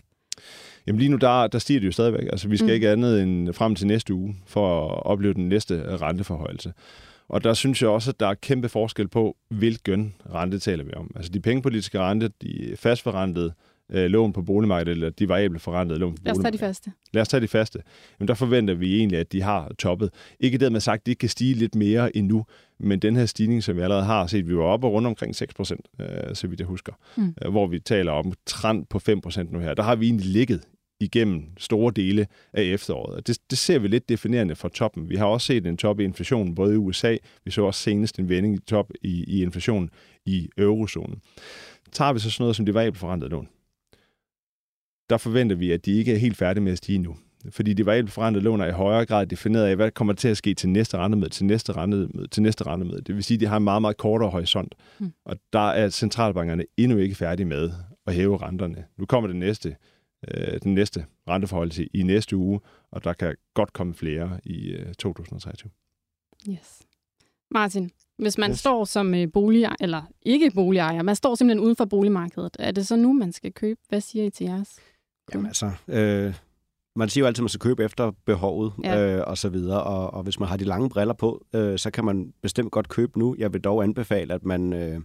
[0.88, 2.24] Jamen lige nu, der, der stiger det jo stadigvæk.
[2.32, 2.74] Altså vi skal mm.
[2.74, 6.74] ikke andet end frem til næste uge for at opleve den næste renteforhøjelse.
[7.30, 10.94] Og der synes jeg også, at der er kæmpe forskel på, hvilken rente taler vi
[10.96, 11.12] om.
[11.16, 13.54] Altså de pengepolitiske rente, de fastforrentede
[13.92, 16.22] øh, lån på boligmarkedet, eller de variable forrentede lån på.
[16.26, 16.92] Lad os tage de faste.
[17.14, 17.80] Lad os tage de faste.
[18.20, 20.10] Jamen der forventer vi egentlig, at de har toppet.
[20.40, 22.46] Ikke det, man sagt, at de kan stige lidt mere endnu,
[22.80, 25.36] men den her stigning, som vi allerede har set, vi var oppe og rundt omkring
[25.36, 27.34] 6 procent, øh, så vidt jeg husker, mm.
[27.46, 29.74] øh, hvor vi taler om trend på 5 procent nu her.
[29.74, 30.62] Der har vi egentlig ligget
[31.00, 33.16] igennem store dele af efteråret.
[33.16, 35.10] Og det, det ser vi lidt definerende for toppen.
[35.10, 38.20] Vi har også set en top i inflationen både i USA, vi så også senest
[38.20, 39.90] en vending i top i, i inflationen
[40.26, 41.22] i eurozonen.
[41.92, 43.48] Tager vi så sådan noget som det variable forrentede lån,
[45.10, 47.16] der forventer vi, at de ikke er helt færdige med at stige nu.
[47.50, 50.38] Fordi de variable forrentede lån er i højere grad defineret af, hvad kommer til at
[50.38, 53.02] ske til næste rendemøde, til næste rendemøde, til næste rendemøde.
[53.02, 54.76] Det vil sige, at de har en meget, meget kortere horisont.
[55.00, 55.14] Mm.
[55.26, 57.72] Og der er centralbankerne endnu ikke færdige med
[58.08, 58.86] at hæve renterne.
[58.98, 59.76] Nu kommer det næste,
[60.28, 62.60] øh, den næste renteforhold til i næste uge,
[62.92, 65.72] og der kan godt komme flere i øh, 2023.
[66.50, 66.82] Yes.
[67.52, 68.60] Martin, hvis man yes.
[68.60, 72.88] står som øh, boligejer, eller ikke boligejer, man står simpelthen uden for boligmarkedet, er det
[72.88, 73.80] så nu, man skal købe?
[73.90, 74.80] Hvad siger I til jeres?
[75.34, 76.36] Jamen altså, øh,
[76.96, 79.16] man siger jo altid, at man skal købe efter behovet ja.
[79.18, 81.92] øh, og så videre, og, og hvis man har de lange briller på, øh, så
[81.92, 83.36] kan man bestemt godt købe nu.
[83.38, 85.02] Jeg vil dog anbefale, at man, øh,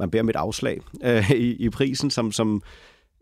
[0.00, 2.62] man beder med et afslag øh, i, i prisen, som, som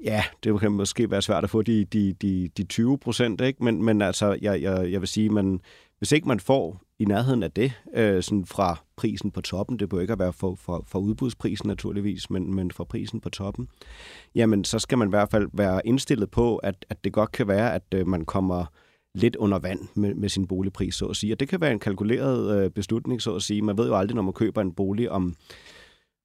[0.05, 3.65] ja, det kan måske være svært at få de, de, de, de 20 procent, ikke?
[3.65, 5.61] Men, men altså, jeg, jeg, jeg vil sige, man,
[5.99, 9.89] hvis ikke man får i nærheden af det, øh, sådan fra prisen på toppen, det
[9.89, 13.69] bør ikke at være for, for, for udbudsprisen naturligvis, men, men fra prisen på toppen,
[14.35, 17.49] jamen så skal man i hvert fald være indstillet på, at, at det godt kan
[17.49, 18.65] være, at øh, man kommer
[19.15, 21.35] lidt under vand med, med sin boligpris, så at sige.
[21.35, 23.63] Og det kan være en kalkuleret øh, beslutning, så at sige.
[23.63, 25.35] Man ved jo aldrig, når man køber en bolig, om,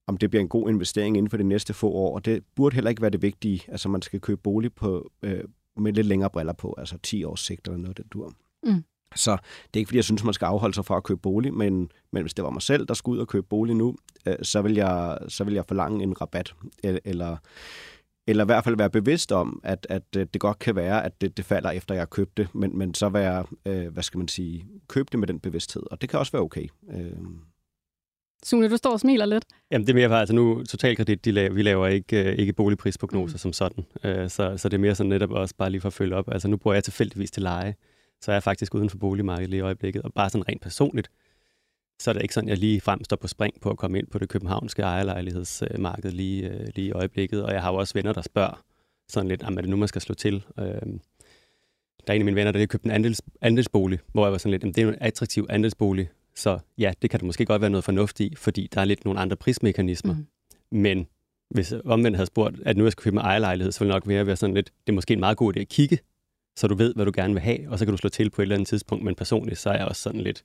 [0.06, 2.14] om det bliver en god investering inden for de næste få år.
[2.14, 3.62] Og det burde heller ikke være det vigtige.
[3.68, 5.44] Altså man skal købe bolig på, øh,
[5.76, 8.32] med lidt længere briller på, altså 10 års sigt eller noget, det dur.
[8.62, 8.84] Mm.
[9.16, 11.54] Så det er ikke, fordi jeg synes, man skal afholde sig fra at købe bolig,
[11.54, 14.36] men, men hvis det var mig selv, der skulle ud og købe bolig nu, øh,
[14.42, 17.36] så, vil jeg, så vil jeg forlange en rabat, eller,
[18.26, 21.20] eller i hvert fald være bevidst om, at, at øh, det godt kan være, at
[21.20, 24.18] det, det falder efter, jeg har købt det, men, men så være, øh, hvad skal
[24.18, 26.66] man sige, købe det med den bevidsthed, og det kan også være okay.
[26.90, 27.12] Øh.
[28.44, 29.44] Sune, du står og smiler lidt.
[29.70, 32.52] Jamen, det er mere bare, altså nu, Totalkredit, de laver, vi laver ikke, øh, ikke
[32.52, 33.38] boligprisprognoser mm.
[33.38, 35.92] som sådan, øh, så, så det er mere sådan netop også bare lige for at
[35.92, 36.32] følge op.
[36.32, 37.74] Altså nu bor jeg tilfældigvis til leje,
[38.20, 40.02] så er jeg faktisk uden for boligmarkedet lige i øjeblikket.
[40.02, 41.10] Og bare sådan rent personligt,
[42.00, 44.06] så er det ikke sådan, jeg lige frem står på spring på at komme ind
[44.06, 47.44] på det københavnske ejerlejlighedsmarked lige, øh, lige i øjeblikket.
[47.44, 48.64] Og jeg har jo også venner, der spørger
[49.08, 50.44] sådan lidt, om er det nu, man skal slå til?
[50.58, 50.64] Øh,
[52.06, 54.38] der er en af mine venner, der har købt en andels, andelsbolig, hvor jeg var
[54.38, 57.70] sådan lidt, det er en attraktiv andelsbolig, så ja, det kan der måske godt være
[57.70, 60.14] noget fornuft i, fordi der er lidt nogle andre prismekanismer.
[60.14, 60.26] Mm.
[60.78, 61.06] Men
[61.50, 64.26] hvis omvendt havde spurgt, at nu jeg skal købe en ejerlejlighed, så ville det nok
[64.26, 65.98] være sådan lidt, det er måske en meget god idé at kigge
[66.56, 68.42] så du ved, hvad du gerne vil have, og så kan du slå til på
[68.42, 69.04] et eller andet tidspunkt.
[69.04, 70.44] Men personligt, så er jeg også sådan lidt...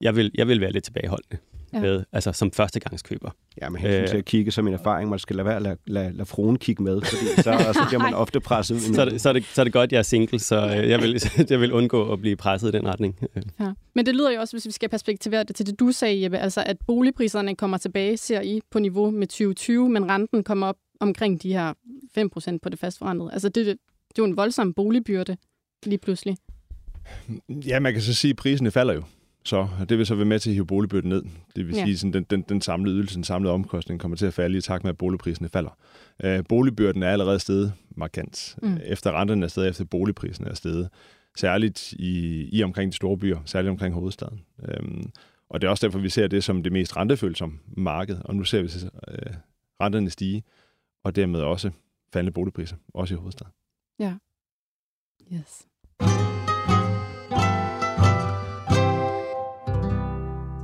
[0.00, 1.38] Jeg vil, jeg vil være lidt tilbageholdende
[1.72, 1.80] ja.
[1.80, 3.30] med, altså som førstegangskøber.
[3.62, 5.76] Ja, men hensyn til at kigge, så min erfaring, man skal lade være at lade,
[5.86, 8.94] lade, lade fruen kigge med, fordi så, så bliver man ofte presset ud.
[8.94, 11.02] så, det, så, er det, så er det godt, jeg er single, så øh, jeg
[11.02, 13.20] vil, jeg vil undgå at blive presset i den retning.
[13.60, 13.72] Ja.
[13.94, 16.38] Men det lyder jo også, hvis vi skal perspektivere det til det, du sagde, Jeppe,
[16.38, 20.76] altså at boligpriserne kommer tilbage, ser I, på niveau med 2020, men renten kommer op
[21.00, 21.72] omkring de her
[22.54, 23.30] 5% på det fastforrentede.
[23.32, 23.76] Altså det, det er
[24.18, 25.36] jo en voldsom boligbyrde
[25.86, 26.36] lige pludselig.
[27.48, 29.02] Ja, man kan så sige, at priserne falder jo.
[29.48, 31.22] Så det vil så være med til at hive boligbyrden ned.
[31.56, 31.84] Det vil ja.
[31.84, 34.60] sige, at den, den, den samlede ydelse, den samlede omkostning kommer til at falde i
[34.60, 35.70] takt med, at boligpriserne falder.
[36.24, 38.56] Øh, boligbyrden er allerede steget markant.
[38.62, 38.78] Mm.
[38.84, 40.88] Efter renterne er steget, efter boligprisen er steget.
[41.36, 44.40] Særligt i, i omkring de store byer, særligt omkring hovedstaden.
[44.64, 45.10] Øhm,
[45.50, 48.18] og det er også derfor, vi ser det som det mest rentefølsomme marked.
[48.24, 48.68] Og nu ser vi
[49.08, 49.34] øh,
[49.80, 50.42] renterne stige,
[51.04, 51.70] og dermed også
[52.12, 53.52] faldende boligpriser, også i hovedstaden.
[53.98, 54.14] Ja.
[55.32, 55.66] Yes.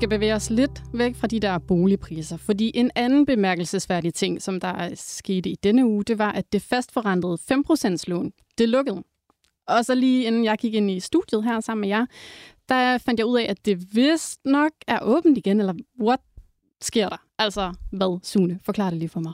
[0.05, 4.61] Skal bevæge os lidt væk fra de der boligpriser, fordi en anden bemærkelsesværdig ting, som
[4.61, 9.03] der skete i denne uge, det var, at det fastforrentede 5% lån, det lukkede.
[9.69, 12.07] Og så lige inden jeg gik ind i studiet her sammen med jer,
[12.69, 16.21] der fandt jeg ud af, at det vist nok er åbent igen, eller what
[16.81, 17.27] sker der?
[17.39, 18.61] Altså, hvad, Sune?
[18.65, 19.33] Forklar det lige for mig.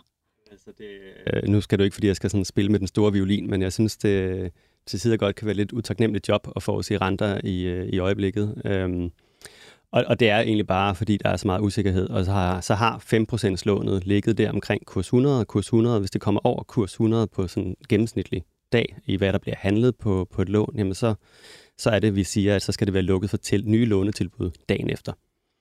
[0.50, 0.88] Altså det,
[1.34, 3.62] øh, nu skal du ikke, fordi jeg skal sådan spille med den store violin, men
[3.62, 4.50] jeg synes, det
[4.86, 7.98] til tider godt kan være lidt utaknemmeligt job at få se renter i, øh, i
[7.98, 8.62] øjeblikket.
[8.64, 9.10] Øhm,
[9.92, 12.08] og, og det er egentlig bare, fordi der er så meget usikkerhed.
[12.08, 12.98] Og så har, så har
[13.58, 15.98] 5% lånet ligget der omkring kurs 100 kurs 100.
[15.98, 19.56] Hvis det kommer over kurs 100 på sådan en gennemsnitlig dag, i hvad der bliver
[19.58, 21.14] handlet på, på et lån, jamen så,
[21.78, 24.50] så er det, vi siger, at så skal det være lukket for til, nye lånetilbud
[24.68, 25.12] dagen efter.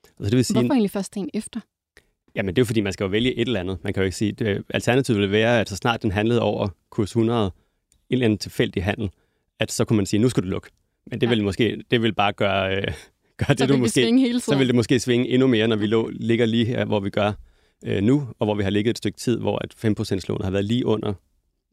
[0.06, 1.60] Altså det vil sige, Hvorfor egentlig først dagen efter?
[2.36, 3.78] Jamen, det er jo fordi, man skal jo vælge et eller andet.
[3.84, 6.68] Man kan jo ikke sige, det, alternativet vil være, at så snart den handlede over
[6.90, 7.52] kurs 100, en
[8.10, 9.10] eller anden tilfældig handel,
[9.60, 10.70] at så kunne man sige, nu skal du lukke.
[11.06, 11.30] Men det ja.
[11.30, 12.94] vil måske, det vil bare gøre, øh,
[13.46, 15.86] gøre det, du måske, svinge hele så vil det måske svinge endnu mere, når vi
[15.86, 17.32] lå, ligger lige her, hvor vi gør
[17.86, 20.52] øh, nu, og hvor vi har ligget et stykke tid, hvor at 5% lån har
[20.52, 21.14] været lige under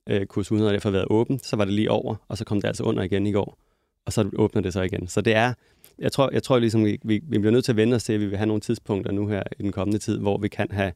[0.08, 2.60] øh, kurs 100, og derfor været åbent, så var det lige over, og så kom
[2.60, 3.58] det altså under igen i går,
[4.06, 5.06] og så åbner det så igen.
[5.06, 5.52] Så det er,
[5.98, 8.12] jeg tror, jeg tror ligesom, vi, vi, vi bliver nødt til at vende os til,
[8.12, 10.66] at vi vil have nogle tidspunkter nu her i den kommende tid, hvor vi kan
[10.70, 10.92] have,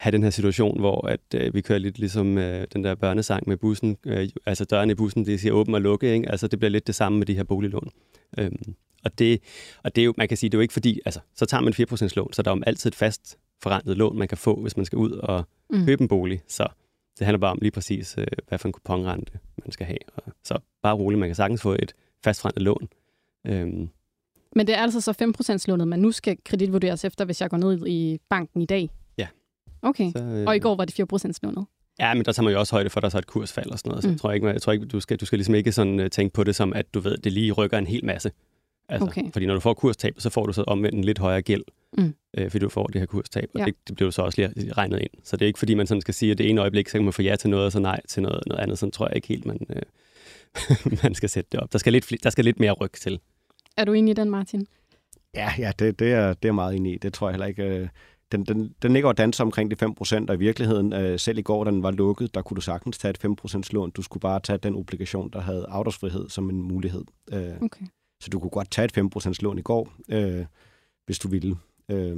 [0.00, 3.48] have den her situation, hvor at, øh, vi kører lidt ligesom øh, den der børnesang
[3.48, 6.30] med bussen, øh, altså døren i bussen, det siger åben og lukke, ikke?
[6.30, 7.90] altså det bliver lidt det samme med de her boliglån.
[8.38, 9.40] Øhm, og det,
[9.82, 11.60] og det er jo, man kan sige, det er jo ikke fordi, altså så tager
[11.60, 14.60] man 4% lån, så der er jo altid et fast forrentet lån, man kan få,
[14.60, 15.84] hvis man skal ud og mm.
[15.84, 16.42] købe en bolig.
[16.48, 16.66] Så
[17.18, 19.32] det handler bare om lige præcis, øh, hvad for en kuponrente
[19.64, 19.98] man skal have.
[20.16, 22.88] Og så bare roligt, man kan sagtens få et fastforrentet lån.
[23.46, 23.88] Øhm.
[24.56, 25.12] Men det er altså så
[25.62, 28.90] 5% lånet, man nu skal kreditvurderes efter, hvis jeg går ned i banken i dag?
[29.18, 29.26] Ja.
[29.82, 31.66] Okay, så, øh, og i går var det 4% lånet?
[32.00, 33.70] Ja, men der tager man jo også højde for, at der er så et kursfald
[33.70, 34.02] og sådan noget.
[34.02, 34.12] Så mm.
[34.12, 36.32] jeg tror ikke, jeg tror ikke du, skal, du skal ligesom ikke sådan, uh, tænke
[36.32, 38.30] på det som, at du ved, det lige rykker en hel masse.
[38.90, 39.32] Altså, okay.
[39.32, 41.64] Fordi når du får kurstab, så får du så omvendt en lidt højere gæld,
[41.98, 42.14] mm.
[42.36, 43.66] øh, fordi du får det her kurstab, og ja.
[43.66, 45.10] det, det bliver du så også lige regnet ind.
[45.24, 47.04] Så det er ikke fordi, man sådan skal sige, at det ene øjeblik, så kan
[47.04, 48.78] man få ja til noget, og så nej til noget, noget andet.
[48.78, 49.82] Sådan tror jeg ikke helt, man, øh,
[51.02, 51.72] man skal sætte det op.
[51.72, 53.20] Der skal, lidt, der skal lidt mere ryg til.
[53.76, 54.66] Er du enig i den, Martin?
[55.34, 56.98] Ja, ja det, det, er, det er meget enig i.
[56.98, 57.62] Det tror jeg heller ikke...
[57.62, 57.88] Øh
[58.32, 61.42] den, den, den ligger og danser omkring de 5% og i virkeligheden, øh, selv i
[61.42, 63.90] går, da den var lukket, der kunne du sagtens tage et 5% lån.
[63.90, 67.04] Du skulle bare tage den obligation, der havde afdragsfrihed som en mulighed.
[67.32, 67.86] Øh, okay.
[68.20, 70.44] Så du kunne godt tage et 5 lån i går, øh,
[71.06, 71.56] hvis du ville.
[71.88, 72.16] Øh,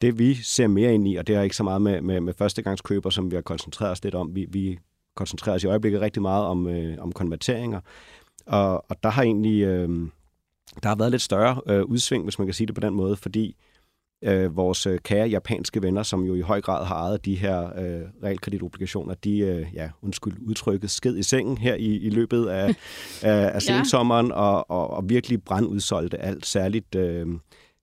[0.00, 2.34] det vi ser mere ind i, og det er ikke så meget med, med, med
[2.34, 4.34] førstegangskøber, som vi har koncentreret os lidt om.
[4.34, 4.78] Vi, vi
[5.14, 7.80] koncentrerer os i øjeblikket rigtig meget om, øh, om konverteringer.
[8.46, 10.08] Og, og der har egentlig øh,
[10.82, 13.16] der har været lidt større øh, udsving, hvis man kan sige det på den måde,
[13.16, 13.56] fordi
[14.22, 17.64] øh, vores øh, kære japanske venner, som jo i høj grad har ejet de her
[17.64, 22.68] øh, realkreditobligationer, de, øh, ja, undskyld udtrykket, sked i sengen her i, i løbet af,
[23.22, 27.26] af, af sensommeren, og, og, og virkelig brandudsolgte alt, særligt, øh,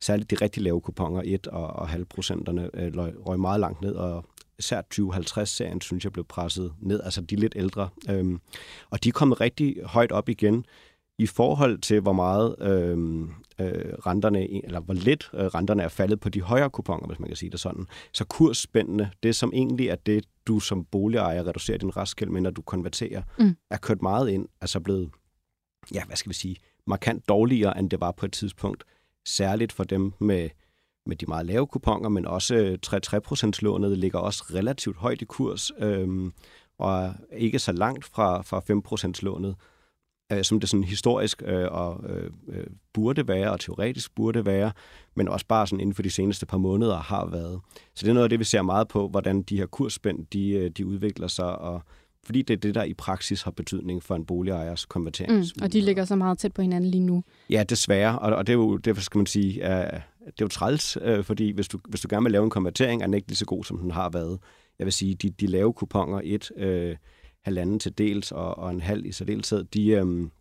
[0.01, 3.95] særligt de rigtig lave kuponer, 1 og, og halv procenterne, øh, røg meget langt ned,
[3.95, 4.25] og
[4.59, 7.89] især 2050-serien, synes jeg, blev presset ned, altså de lidt ældre.
[8.09, 8.39] Øh,
[8.89, 10.65] og de er kommet rigtig højt op igen,
[11.17, 13.27] i forhold til, hvor meget øh,
[13.59, 17.29] øh, renterne, eller hvor lidt øh, renterne er faldet på de højere kuponer, hvis man
[17.29, 17.85] kan sige det sådan.
[18.13, 22.49] Så kursspændende, det som egentlig er det, du som boligejer reducerer din restgæld med, når
[22.49, 23.55] du konverterer, mm.
[23.71, 25.09] er kørt meget ind, altså blevet,
[25.93, 26.55] ja, hvad skal vi sige,
[26.87, 28.83] markant dårligere, end det var på et tidspunkt.
[29.25, 30.49] Særligt for dem med,
[31.05, 35.71] med de meget lave kuponer, men også 3-3% lånet ligger også relativt højt i kurs,
[35.79, 36.31] øh,
[36.77, 38.59] og ikke så langt fra, fra
[39.09, 39.55] 5% lånet
[40.37, 44.71] øh, som det sådan historisk øh, og øh, øh, burde være, og teoretisk burde være,
[45.15, 47.59] men også bare sådan inden for de seneste par måneder har været.
[47.95, 50.49] Så det er noget af det, vi ser meget på, hvordan de her kursspænd, de,
[50.49, 51.81] øh, de udvikler sig, og
[52.25, 55.37] fordi det er det, der i praksis har betydning for en boligejers konvertering.
[55.37, 57.23] Mm, og de ligger så meget tæt på hinanden lige nu.
[57.49, 59.71] Ja, desværre, og, og det er jo, derfor skal man sige, uh, det
[60.25, 63.05] er jo træls, uh, fordi hvis du, hvis du gerne vil lave en konvertering, er
[63.07, 64.39] den ikke lige så god, som den har været.
[64.79, 66.97] Jeg vil sige, de, de lave kuponer, et, uh,
[67.43, 70.31] halvanden til dels og, og en halv i særdeleshed, de, øhm,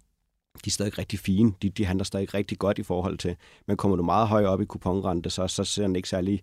[0.64, 1.52] de er stadig rigtig fine.
[1.62, 3.36] De, de handler stadig rigtig godt i forhold til,
[3.66, 6.42] men kommer du meget højere op i kuponrente, så, så ser den ikke særlig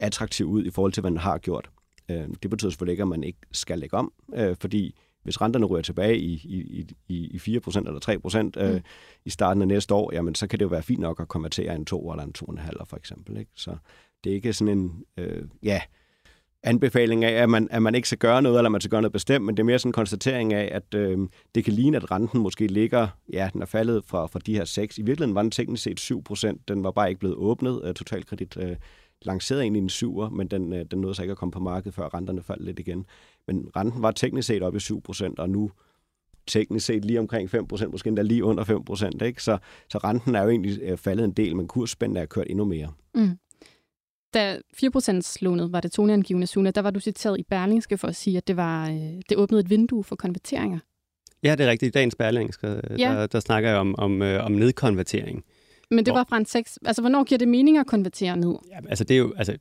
[0.00, 1.70] attraktiv ud i forhold til, hvad den har gjort.
[2.10, 5.66] Øh, det betyder selvfølgelig ikke, at man ikke skal lægge om, øh, fordi hvis renterne
[5.66, 8.80] ryger tilbage i, i, i, i 4% eller 3% øh, mm.
[9.24, 11.74] i starten af næste år, jamen så kan det jo være fint nok at konvertere
[11.74, 13.36] en 2 eller en 2,5 for eksempel.
[13.36, 13.50] Ikke?
[13.54, 13.76] Så
[14.24, 15.80] det er ikke sådan en, øh, ja,
[16.62, 19.12] anbefaling af, at man, at man ikke skal gøre noget, eller man skal gøre noget
[19.12, 21.18] bestemt, men det er mere sådan en konstatering af, at øh,
[21.54, 24.64] det kan ligne, at renten måske ligger, ja, den er faldet fra, fra de her
[24.64, 24.98] 6.
[24.98, 26.68] I virkeligheden var den teknisk set 7 procent.
[26.68, 27.80] Den var bare ikke blevet åbnet.
[27.84, 28.76] Øh, Totalkredit øh,
[29.22, 31.94] lancerede egentlig en 7'er, men den, øh, den nåede sig ikke at komme på markedet,
[31.94, 33.06] før renterne faldt lidt igen.
[33.46, 35.70] Men renten var teknisk set oppe i 7 procent, og nu
[36.46, 39.22] teknisk set lige omkring 5 procent, måske endda lige under 5 procent.
[39.38, 39.58] Så,
[39.90, 42.92] så renten er jo egentlig øh, faldet en del, men kursspændet er kørt endnu mere.
[43.14, 43.38] Mm.
[44.34, 48.36] Da 4%-lånet var det toneangivende, Suna, der var du citeret i Berlingske for at sige,
[48.36, 48.96] at det, var, øh,
[49.28, 50.78] det åbnede et vindue for konverteringer.
[51.42, 51.88] Ja, det er rigtigt.
[51.88, 53.12] I dagens Berlingske, ja.
[53.12, 55.44] der, der snakker jeg om, om, øh, om nedkonvertering.
[55.90, 56.78] Men det var fra en 6...
[56.84, 58.54] Altså, hvornår giver det mening at konvertere ned?
[58.70, 59.34] Ja, altså, det er jo...
[59.36, 59.56] Altså,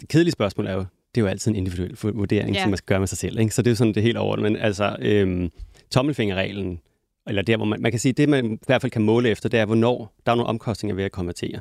[0.00, 0.78] det kedelige spørgsmål er jo,
[1.14, 2.62] det er jo altid en individuel vurdering, ja.
[2.62, 3.38] som man skal gøre med sig selv.
[3.38, 3.54] Ikke?
[3.54, 4.36] Så det er jo sådan det helt over.
[4.36, 5.50] Men altså, øhm,
[5.90, 6.80] tommelfingerreglen,
[7.26, 9.48] eller der, hvor man, man kan sige, det man i hvert fald kan måle efter,
[9.48, 11.60] det er, hvornår der er nogle omkostninger ved at konvertere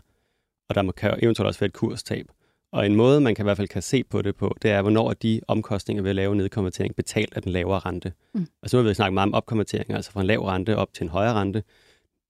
[0.69, 2.25] og der kan eventuelt også være et kurstab.
[2.71, 4.82] Og en måde, man kan i hvert fald kan se på det på, det er,
[4.82, 8.13] hvornår de omkostninger ved at lave nedkonvertering betalt af den lavere rente.
[8.34, 8.47] Mm.
[8.63, 11.04] Altså nu har vi snakket meget om opkonvertering, altså fra en lav rente op til
[11.04, 11.63] en højere rente.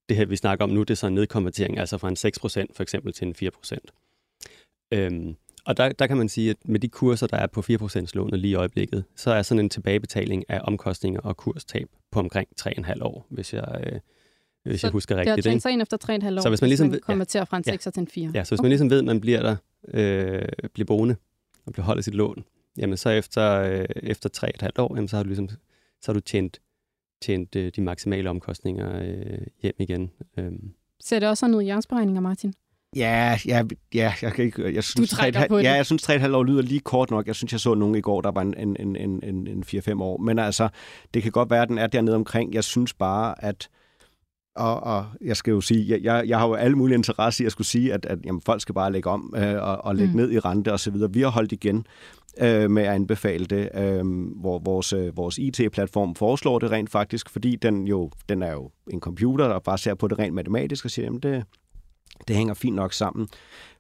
[0.10, 2.76] Det her, vi snakker om nu, det er så en nedkonvertering, altså fra en 6%
[2.76, 3.78] for eksempel til en 4%.
[4.91, 8.06] Øhm, og der, der kan man sige, at med de kurser, der er på 4%
[8.13, 12.50] lånet lige i øjeblikket, så er sådan en tilbagebetaling af omkostninger og kurstab på omkring
[12.62, 14.00] 3,5 år, hvis jeg, øh,
[14.65, 15.43] hvis så jeg husker rigtigt.
[15.43, 17.58] det har sig ind efter 3,5 år, så hvis man ligesom man konverterer ja, fra
[17.58, 18.32] en 6 ja, til en 4.
[18.34, 18.65] Ja, så hvis okay.
[18.65, 19.56] man ligesom ved, at man bliver der,
[19.93, 20.41] øh,
[20.73, 21.15] bliver boende
[21.65, 22.43] og bliver holdt sit lån,
[22.78, 24.30] jamen så efter, øh, efter
[24.63, 25.49] 3,5 år, jamen så har du ligesom
[26.01, 26.62] så har du tjent,
[27.21, 30.12] tjent øh, de maksimale omkostninger øh, hjem igen.
[30.38, 30.51] Øh.
[30.99, 32.54] Ser det også sådan ud i jeres beregninger, Martin?
[32.95, 34.73] Ja, ja, ja, jeg kan ikke...
[34.73, 35.63] Jeg synes, Du trækker tre, på det.
[35.63, 37.28] Ja, jeg synes, 3,5 år lyder lige kort nok.
[37.28, 39.63] Jeg synes, jeg så nogen i går, der var en, en, en, en, en, en
[39.67, 40.17] 4-5 år.
[40.17, 40.69] Men altså,
[41.13, 42.54] det kan godt være, at den er dernede omkring.
[42.54, 43.69] Jeg synes bare, at...
[44.56, 47.46] Og, og jeg skal jo sige, jeg, jeg, jeg har jo alle mulige interesse i
[47.46, 50.13] at skulle sige, at, at jamen, folk skal bare lægge om øh, og, og lægge
[50.13, 50.20] Mm.
[50.20, 50.26] mm.
[50.26, 51.13] ned i rente og så videre.
[51.13, 51.86] Vi har holdt igen
[52.41, 54.06] øh, med at anbefale det, øh,
[54.41, 58.72] hvor vores, øh, vores IT-platform foreslår det rent faktisk, fordi den jo den er jo
[58.91, 61.44] en computer, der bare ser på det rent matematisk og siger, jamen det,
[62.28, 63.28] det hænger fint nok sammen.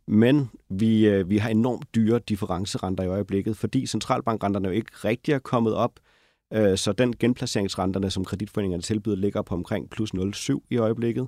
[0.07, 5.33] Men vi, øh, vi har enormt dyre differencerenter i øjeblikket, fordi centralbankrenterne jo ikke rigtig
[5.33, 5.91] er kommet op.
[5.99, 6.14] Øh,
[6.75, 11.27] så den genplaceringsrenterne, som kreditforeningerne tilbyder, ligger på omkring plus 0,7 i øjeblikket.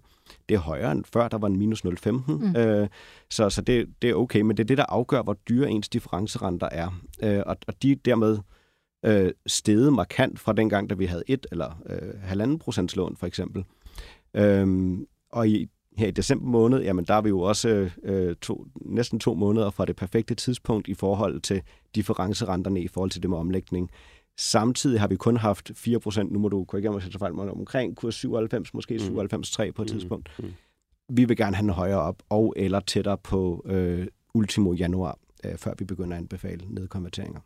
[0.49, 2.11] Det er højere end før, der var en minus 0,15.
[2.11, 2.55] Mm.
[2.55, 2.87] Øh,
[3.29, 5.89] så så det, det er okay, men det er det, der afgør, hvor dyre ens
[5.89, 7.01] differencerenter er.
[7.23, 8.37] Øh, og, og de er dermed
[9.05, 13.27] øh, steget markant fra dengang, da vi havde et eller øh, halvanden procents lån, for
[13.27, 13.65] eksempel.
[14.33, 18.65] Øhm, og i, her i december måned, jamen der er vi jo også øh, to,
[18.75, 21.61] næsten to måneder fra det perfekte tidspunkt i forhold til
[21.95, 23.89] differencerenterne i forhold til det med omlægning.
[24.37, 27.33] Samtidig har vi kun haft 4%, nu må du korrigere mig, hvis jeg tager fejl,
[27.33, 28.99] men omkring kurs 97, måske Mm.
[28.99, 30.29] 97,3 på et Mm, tidspunkt.
[30.39, 30.53] mm.
[31.09, 35.57] Vi vil gerne have den højere op, og eller tættere på øh, ultimo januar, øh,
[35.57, 37.39] før vi begynder at anbefale nedkonverteringer.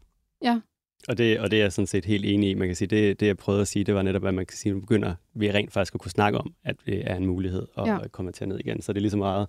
[1.07, 2.53] Og det, og det er jeg sådan set helt enig i.
[2.53, 4.57] Man kan sige, det, det jeg prøvede at sige, det var netop, at man kan
[4.57, 7.25] sige, at nu begynder vi rent faktisk at kunne snakke om, at det er en
[7.25, 7.93] mulighed at Ja.
[7.93, 8.07] ja.
[8.07, 8.81] komme til ned igen.
[8.81, 9.47] Så det er ligesom meget,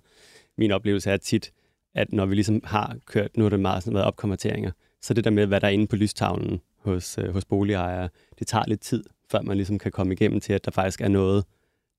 [0.57, 1.51] min oplevelse er tit,
[1.95, 5.23] at når vi ligesom har kørt, nu er det meget sådan været opkonverteringer, så det
[5.23, 8.81] der med, hvad der er inde på lystavlen hos, øh, hos boligejere, det tager lidt
[8.81, 11.45] tid, før man ligesom kan komme igennem til, at der faktisk er noget,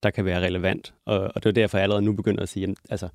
[0.03, 0.95] der kan være relevant.
[1.05, 3.09] Og, og det er derfor, jeg allerede nu begynder at sige, jamen, altså,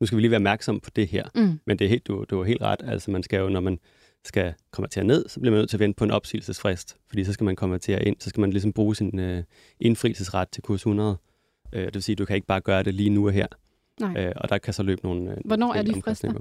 [0.00, 1.24] nu skal vi lige være opmærksom på det her.
[1.34, 1.60] Mm.
[1.66, 2.80] Men det er helt, du, du er helt ret.
[2.84, 3.78] Altså, man skal jo, når man
[4.24, 7.32] skal konvertere ned, så bliver man nødt til at vente på en opsigelsesfrist, fordi så
[7.32, 9.44] skal man konvertere ind, så skal man ligesom bruge sin øh,
[9.80, 11.16] indfrielsesret til kurs 100.
[11.72, 13.46] Øh, det vil sige, at du kan ikke bare gøre det lige nu og her,
[14.00, 14.24] Nej.
[14.24, 15.30] øh, og der kan så løbe nogle...
[15.30, 16.32] Øh, Hvornår er de frister?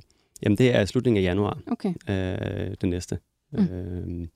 [0.44, 1.94] Jamen, det er slutningen af januar, Okay.
[2.10, 3.20] øh, det næste.
[3.52, 3.64] Mm.
[3.64, 4.28] Øh,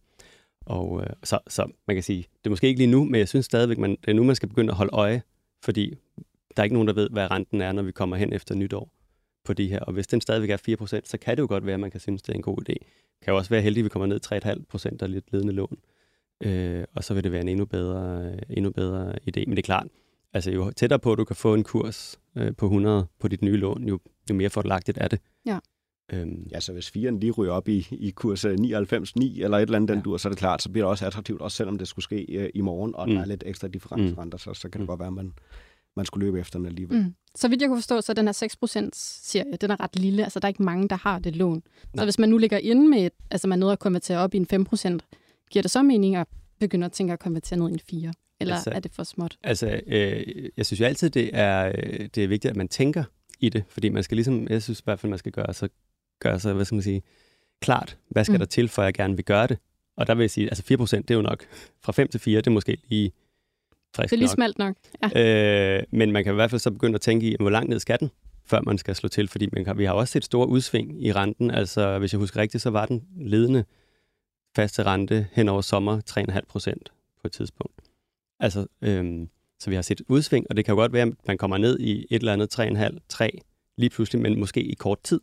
[0.66, 3.28] og øh, så, så man kan sige, det er måske ikke lige nu, men jeg
[3.28, 5.22] synes stadigvæk, man, det er nu, man skal begynde at holde øje,
[5.64, 5.94] fordi
[6.56, 8.90] der er ikke nogen, der ved, hvad renten er, når vi kommer hen efter nytår
[9.46, 9.80] på de her.
[9.80, 12.00] Og hvis den stadigvæk er 4%, så kan det jo godt være, at man kan
[12.00, 12.74] synes, det er en god idé.
[12.74, 14.20] Det kan jo også være heldig, at vi kommer ned
[14.96, 15.78] 3,5% af lidt ledende lån.
[16.44, 19.40] Øh, og så vil det være en endnu bedre, øh, endnu bedre idé.
[19.46, 19.88] Men det er klart,
[20.34, 23.42] altså jo tættere på, at du kan få en kurs øh, på 100 på dit
[23.42, 24.00] nye lån, jo,
[24.30, 25.20] jo mere fordelagtigt er det.
[25.46, 25.60] Ja.
[26.14, 29.62] Øhm, Ja, så hvis 4'eren lige ryger op i, i kurs øh, 99,9 eller et
[29.62, 30.02] eller andet den Ja.
[30.04, 32.26] dur, så er det klart, så bliver det også attraktivt, også selvom det skulle ske
[32.38, 33.12] øh, i morgen, og mm.
[33.12, 33.16] Mm.
[33.16, 34.88] der er lidt ekstra differencerenter, så, så kan det Mm.
[34.88, 35.34] godt være, at man,
[35.96, 36.98] man skulle løbe efter den alligevel.
[37.04, 37.14] Mm.
[37.36, 40.24] Så vidt jeg kunne forstå, så er den her 6%-serie, den er ret lille.
[40.24, 41.64] Altså, der er ikke mange, der har det lån.
[41.82, 42.06] Så Nej.
[42.06, 44.48] hvis man nu ligger inde med, et, altså man nåede at konvertere op i en
[44.54, 44.98] 5%,
[45.52, 46.28] giver det så mening at
[46.60, 48.14] begynde at tænke at konvertere ned i en 4?
[48.40, 49.38] Eller Altså- er det for småt?
[49.44, 53.04] Altså, øh, jeg synes jo altid, det er, øh, det er vigtigt, at man tænker
[53.40, 55.70] i det, fordi man skal ligesom, jeg synes i hvert fald, man skal gøre sig,
[56.30, 57.02] gøre sig hvad skal man sige,
[57.62, 58.40] klart, hvad skal Mm.
[58.40, 59.58] der til, for at jeg gerne vil gøre det.
[59.98, 61.46] Og der vil jeg sige, altså 4% det er jo nok,
[61.84, 63.12] fra 5 til 4, det er måske lige
[63.96, 64.34] frisk Det er lige nok.
[64.36, 64.76] smalt nok.
[65.16, 65.78] Ja.
[65.78, 67.80] Øh, men man kan i hvert fald så begynde at tænke i, hvor langt ned
[67.80, 68.12] skal den,
[68.46, 71.12] før man skal slå til, fordi man kan, vi har også set store udsving i
[71.14, 71.52] renten.
[71.52, 73.64] Altså, hvis jeg husker rigtigt, så var den ledende
[74.56, 77.76] faste rente hen over sommer 3,5 procent på et tidspunkt.
[78.40, 81.38] Altså, øhm, så vi har set udsving, og det kan jo godt være, at man
[81.38, 83.40] kommer ned i et eller andet 3,5, 3
[83.78, 85.20] lige pludselig, men måske i kort tid.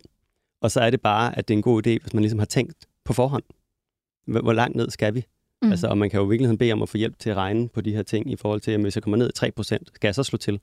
[0.63, 2.45] Og så er det bare, at det er en god idé, hvis man ligesom har
[2.45, 3.43] tænkt på forhånd,
[4.25, 5.25] hvor langt ned skal vi?
[5.61, 5.71] Mm.
[5.71, 7.69] Altså, og man kan jo i virkeligheden bede om at få hjælp til at regne
[7.69, 9.85] på de her ting i forhold til, at hvis jeg kommer ned i 3%, skal
[10.03, 10.59] jeg så slå til?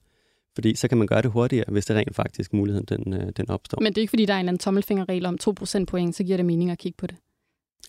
[0.54, 3.50] Fordi så kan man gøre det hurtigere, hvis det rent faktisk muligheden den, øh, den
[3.50, 3.80] opstår.
[3.80, 6.24] Men det er ikke, fordi der er en eller anden tommelfingerregel om 2% point, så
[6.24, 7.16] giver det mening at kigge på det.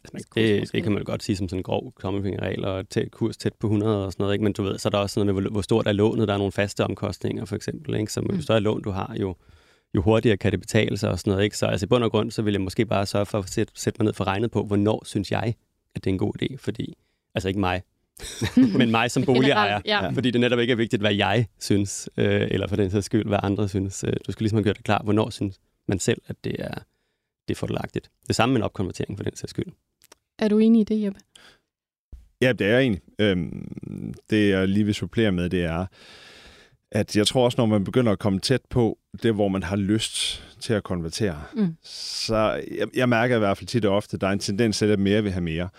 [0.04, 2.90] Altså, man, det, det kan man jo godt sige som sådan en grov tommelfingerregel og
[2.90, 4.34] tæt kurs tæt på 100 og sådan noget.
[4.34, 4.44] Ikke?
[4.44, 6.28] Men du ved, så er der også noget med, hvor, stort er lånet.
[6.28, 7.96] Der er nogle faste omkostninger for eksempel.
[7.96, 8.12] Ikke?
[8.14, 8.42] Så jo Mm.
[8.42, 9.36] større lån du har, jo,
[9.96, 11.44] jo hurtigere kan det betale sig og sådan noget.
[11.44, 11.58] Ikke?
[11.58, 13.74] Så altså, i bund og grund, så vil jeg måske bare sørge for at sætte,
[13.76, 15.56] sætte mig ned for regnet på, hvornår synes jeg,
[15.96, 16.56] at det er en god idé.
[16.58, 16.98] Fordi,
[17.36, 17.82] altså ikke mig,
[18.78, 19.82] men mig som boligejer.
[19.86, 20.10] Ja.
[20.10, 23.28] Fordi det netop ikke er vigtigt, hvad jeg synes, øh, eller for den sags skyld,
[23.28, 24.04] hvad andre synes.
[24.04, 26.74] Øh, du skal ligesom have gjort det klart, hvornår synes man selv, at det er,
[27.48, 28.12] det er fordelagtigt.
[28.28, 29.68] Det samme med en opkonvertering for den sags skyld.
[30.40, 31.20] Er du enig i det, Jeppe?
[32.42, 33.02] Ja, det er jeg egentlig.
[33.20, 35.86] Øhm, det jeg lige vil supplere med, det er,
[36.92, 39.76] at jeg tror også, når man begynder at komme tæt på det, hvor man har
[39.76, 41.76] lyst til at konvertere, Mm.
[41.84, 42.36] så
[42.78, 44.86] jeg, jeg mærker i hvert fald tit og ofte, at der er en tendens til,
[44.86, 45.70] at mere vil have mere.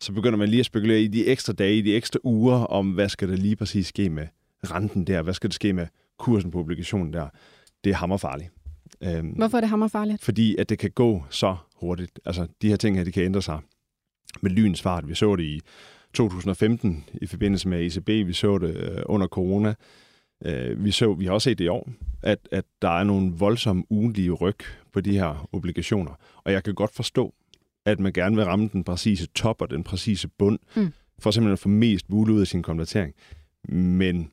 [0.00, 2.90] Så begynder man lige at spekulere i de ekstra dage, i de ekstra uger, om
[2.90, 4.26] hvad skal der lige præcis ske med
[4.70, 5.86] renten der, hvad skal der ske med
[6.18, 7.28] kursen på obligationen der.
[7.84, 8.50] Det er hammerfarligt.
[9.02, 10.24] Øhm, Hvorfor er det hammerfarligt?
[10.24, 12.20] fordi at det kan gå så hurtigt.
[12.24, 13.58] Altså, de her ting her, de kan ændre sig
[14.42, 15.08] med lyns fart.
[15.08, 15.60] Vi så det i
[16.14, 19.74] 2015 i forbindelse med ECB, vi så det øh, under corona.
[20.44, 21.88] Øh, vi, så, vi har også set det i år,
[22.22, 24.58] at, at der er nogle voldsomme ugenlige ryg
[24.92, 26.12] på de her obligationer.
[26.36, 27.34] Og jeg kan godt forstå,
[27.86, 30.92] at man gerne vil ramme den præcise top og den præcise bund, mm.
[31.18, 33.14] for simpelthen at få mest muligt ud af sin konvertering.
[33.68, 34.30] Men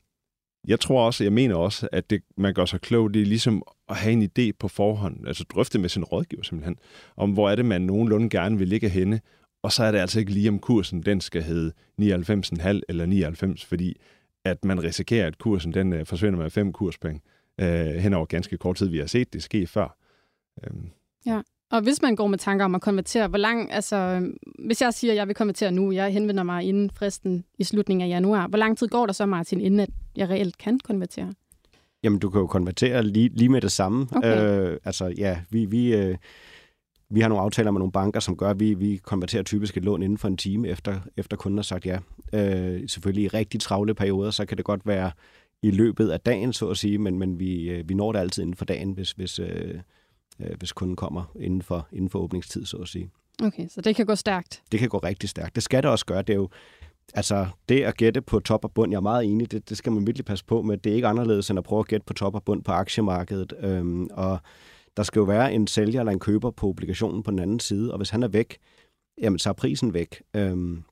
[0.67, 3.63] jeg tror også, jeg mener også, at det, man gør sig klog, det er ligesom
[3.89, 6.77] at have en idé på forhånd, altså drøfte med sin rådgiver simpelthen,
[7.17, 9.21] om hvor er det, man nogenlunde gerne vil ligge henne,
[9.63, 13.65] og så er det altså ikke lige om kursen, den skal hedde 99,5 eller 99,
[13.65, 13.97] fordi
[14.45, 17.21] at man risikerer, at kursen den øh, forsvinder med fem kurspenge
[17.61, 18.87] øh, hen over ganske kort tid.
[18.87, 19.97] Vi har set det ske før.
[20.63, 20.89] Øhm.
[21.25, 24.29] Ja, og hvis man går med tanker om at konvertere, hvor lang, altså,
[24.65, 28.05] hvis jeg siger, at jeg vil konvertere nu, jeg henvender mig inden fristen i slutningen
[28.05, 31.33] af januar, hvor lang tid går der så, Martin, inden at jeg reelt kan konvertere?
[32.03, 34.07] Jamen, du kan jo konvertere lige, lige med det samme.
[34.15, 34.71] Okay.
[34.71, 36.17] Øh, altså, ja, vi, vi, øh,
[37.11, 39.85] vi har nogle aftaler med nogle banker, som gør, at vi, vi konverterer typisk et
[39.85, 41.99] lån inden for en time, efter, efter kunden har sagt ja.
[42.33, 45.11] Øh, selvfølgelig i rigtig travle perioder, så kan det godt være
[45.61, 48.43] i løbet af dagen, så at sige, men, men vi, øh, vi når det altid
[48.43, 49.79] inden for dagen, hvis, hvis, øh,
[50.39, 53.09] øh, hvis kunden kommer inden for, inden for åbningstid, så at sige.
[53.43, 54.61] Okay, så det kan gå stærkt?
[54.71, 55.55] Det kan gå rigtig stærkt.
[55.55, 56.21] Det skal det også gøre.
[56.21, 56.49] Det er jo,
[57.13, 59.91] altså, det at gætte på top og bund, jeg er meget enig, det, det skal
[59.91, 60.77] man virkelig passe på med.
[60.77, 63.53] Det er ikke anderledes end at prøve at gætte på top og bund på aktiemarkedet.
[63.59, 64.39] Øhm, og
[64.97, 67.91] der skal jo være en sælger eller en køber på obligationen på den anden side,
[67.91, 68.57] og hvis han er væk,
[69.21, 70.83] jamen så er prisen væk, øhm,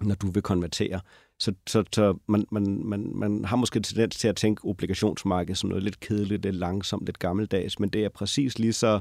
[0.00, 1.00] når du vil konvertere.
[1.40, 5.68] Så, så, så man, man, man, man har måske tendens til at tænke obligationsmarkedet som
[5.68, 9.00] noget lidt kedeligt, lidt langsomt, lidt gammeldags, men det er præcis lige så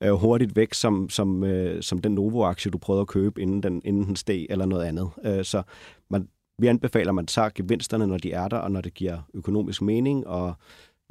[0.00, 3.82] øh, hurtigt væk som, som, øh, som den Novo-aktie, du prøvede at købe, inden den,
[3.84, 5.10] inden den steg, eller noget andet.
[5.24, 5.62] Øh, så
[6.10, 6.28] man,
[6.58, 9.82] vi anbefaler, at man tager gevinsterne, når de er der, og når det giver økonomisk
[9.82, 10.54] mening, og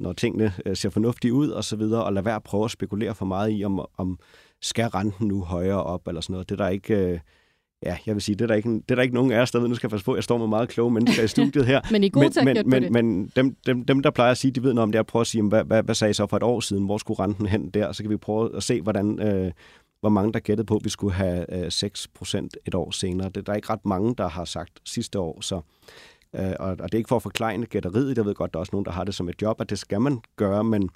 [0.00, 2.70] når tingene øh, ser fornuftige ud og så videre, og lad være at prøve at
[2.70, 4.18] spekulere for meget i, om, om
[4.62, 6.48] skal renten nu højere op eller sådan noget.
[6.48, 6.94] Det er der ikke...
[6.94, 7.18] Øh,
[7.82, 9.50] ja, jeg vil sige, det er der ikke, det er der ikke nogen af os,
[9.50, 11.66] der ved, nu skal jeg passe på, jeg står med meget kloge mennesker i studiet
[11.66, 11.80] her.
[11.92, 12.92] men I er gode at men, men, det.
[12.92, 15.06] men dem, dem, dem, der plejer at sige, de ved noget om det, er at
[15.06, 17.20] prøve at sige, hvad, hvad, hvad sagde I så for et år siden, hvor skulle
[17.20, 19.52] renten hen der, så kan vi prøve at se, hvordan, øh,
[20.00, 23.30] hvor mange der gættede på, at vi skulle have øh, 6% et år senere.
[23.34, 25.60] Det, der er ikke ret mange, der har sagt sidste år, så
[26.36, 28.60] Øh, og, og det er ikke for at forklare gætteriet, jeg ved godt, der er
[28.60, 30.90] også nogen, der har det som et job, at det skal man gøre, men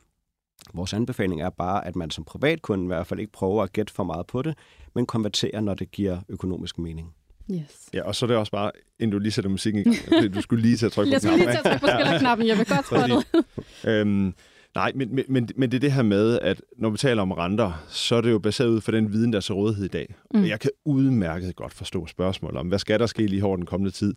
[0.75, 3.93] vores anbefaling er bare, at man som privatkunde i hvert fald ikke prøver at gætte
[3.93, 4.55] for meget på det,
[4.95, 7.15] men konverterer, når det giver økonomisk mening.
[7.51, 7.89] Yes.
[7.95, 10.41] Ja, og så er det også bare, inden du lige sætter musikken i gang, du
[10.41, 11.49] skulle lige til at trykke på knappen.
[11.49, 14.35] Jeg skulle lige til at trykke på knappen, jeg vil godt spørge øhm,
[14.75, 17.85] Nej, men, men, men, det er det her med, at når vi taler om renter,
[17.89, 20.15] så er det jo baseret ud for den viden, der er til rådighed i dag.
[20.35, 20.45] Mm.
[20.45, 23.91] jeg kan udmærket godt forstå spørgsmål om, hvad skal der ske lige over den kommende
[23.91, 24.15] tid?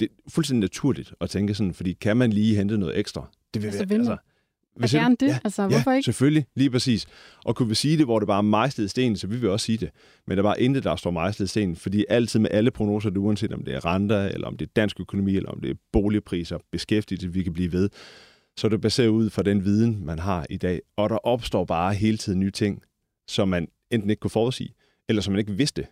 [0.00, 3.30] Det er fuldstændig naturligt at tænke sådan, fordi kan man lige hente noget ekstra?
[3.54, 4.16] Det vil altså, være, altså,
[4.78, 5.26] hvis gerne det.
[5.26, 6.04] Ja, altså, hvorfor ja, ikke?
[6.04, 6.46] selvfølgelig.
[6.56, 7.06] Lige præcis.
[7.44, 9.66] Og kunne vi sige det, hvor det bare er mejslet sten, så vil vi også
[9.66, 9.90] sige det.
[10.26, 13.52] Men der er bare intet, der står mejslet sten, fordi altid med alle prognoser, uanset
[13.52, 16.58] om det er renter, eller om det er dansk økonomi, eller om det er boligpriser,
[16.72, 17.90] beskæftigelse, vi kan blive ved,
[18.56, 20.80] så er det baseret ud fra den viden, man har i dag.
[20.96, 22.82] Og der opstår bare hele tiden nye ting,
[23.28, 24.74] som man enten ikke kunne forudsige,
[25.08, 25.86] eller som man ikke vidste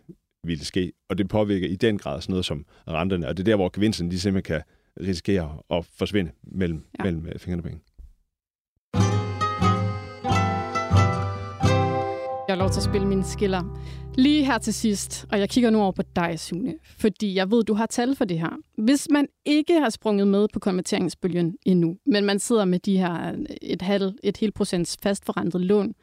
[0.47, 0.93] ville ske.
[1.09, 3.27] Og det påvirker i den grad sådan noget som renterne.
[3.27, 4.61] Og det er der, hvor gevinsten de simpelthen kan
[5.07, 7.03] risikere at forsvinde mellem, ja.
[7.03, 7.69] mellem øh, fingrene på
[12.47, 13.79] Jeg har lov til at spille mine skiller.
[14.15, 17.63] Lige her til sidst, og jeg kigger nu over på dig, Sune, fordi jeg ved,
[17.63, 18.49] du har tal for det her.
[18.77, 23.35] Hvis man ikke har sprunget med på konverteringsbølgen endnu, men man sidder med de her
[23.61, 25.93] et, halv, et helt procents fastforrentet lån,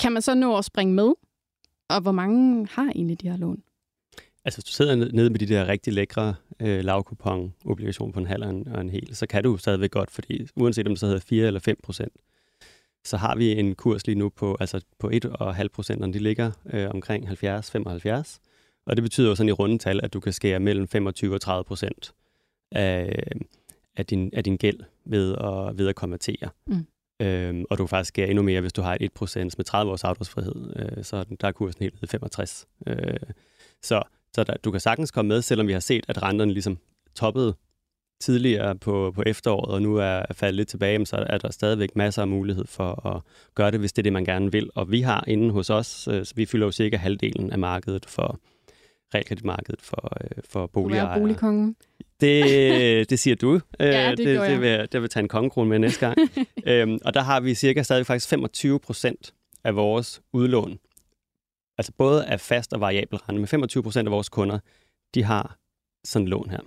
[0.00, 1.12] kan man så nå at springe med?
[1.88, 3.62] Og hvor mange har egentlig de her lån?
[4.44, 8.26] Altså, hvis du sidder nede med de der rigtig lækre øh, lavkupon obligationer på en
[8.26, 11.00] halv og en, og en hel, så kan du stadigvæk godt, fordi uanset om det
[11.00, 12.12] så hedder 4 eller 5 procent,
[13.04, 16.50] så har vi en kurs lige nu på, altså på 1,5 procent, og de ligger
[16.72, 18.38] øh, omkring 70-75.
[18.86, 21.64] Og det betyder jo sådan i rundetal, at du kan skære mellem 25 og 30
[21.64, 22.14] procent
[22.72, 23.22] af,
[23.96, 26.48] af, din, af din gæld ved at, ved at konvertere.
[26.66, 26.86] Mm.
[27.20, 29.92] Øhm, og du kan faktisk skære endnu mere, hvis du har et 1% med 30
[29.92, 30.72] års afdragsfrihed.
[30.76, 32.66] Øh, så der er kursen helt ned 65.
[32.86, 32.96] Øh,
[33.82, 34.02] så
[34.34, 36.78] så der, du kan sagtens komme med, selvom vi har set, at renterne ligesom
[37.14, 37.54] toppede
[38.20, 42.22] tidligere på, på efteråret, og nu er faldet lidt tilbage, så er der stadigvæk masser
[42.22, 43.22] af mulighed for at
[43.54, 44.70] gøre det, hvis det er det, man gerne vil.
[44.74, 48.06] Og vi har inde hos os, øh, så vi fylder jo cirka halvdelen af markedet
[48.06, 48.40] for
[49.14, 51.08] realkreditmarkedet for, øh, for boligejere.
[51.08, 51.76] Du er boligkongen.
[52.20, 52.44] Det,
[53.10, 53.60] det siger du.
[53.80, 56.18] Ja, det, det, det, vil, det vil tage en kongekrone med næste gang.
[56.66, 59.34] øhm, og der har vi cirka stadig faktisk 25 procent
[59.64, 60.78] af vores udlån,
[61.78, 64.58] altså både af fast og variabel rente, men 25 procent af vores kunder,
[65.14, 65.58] de har
[66.04, 66.60] sådan et lån her.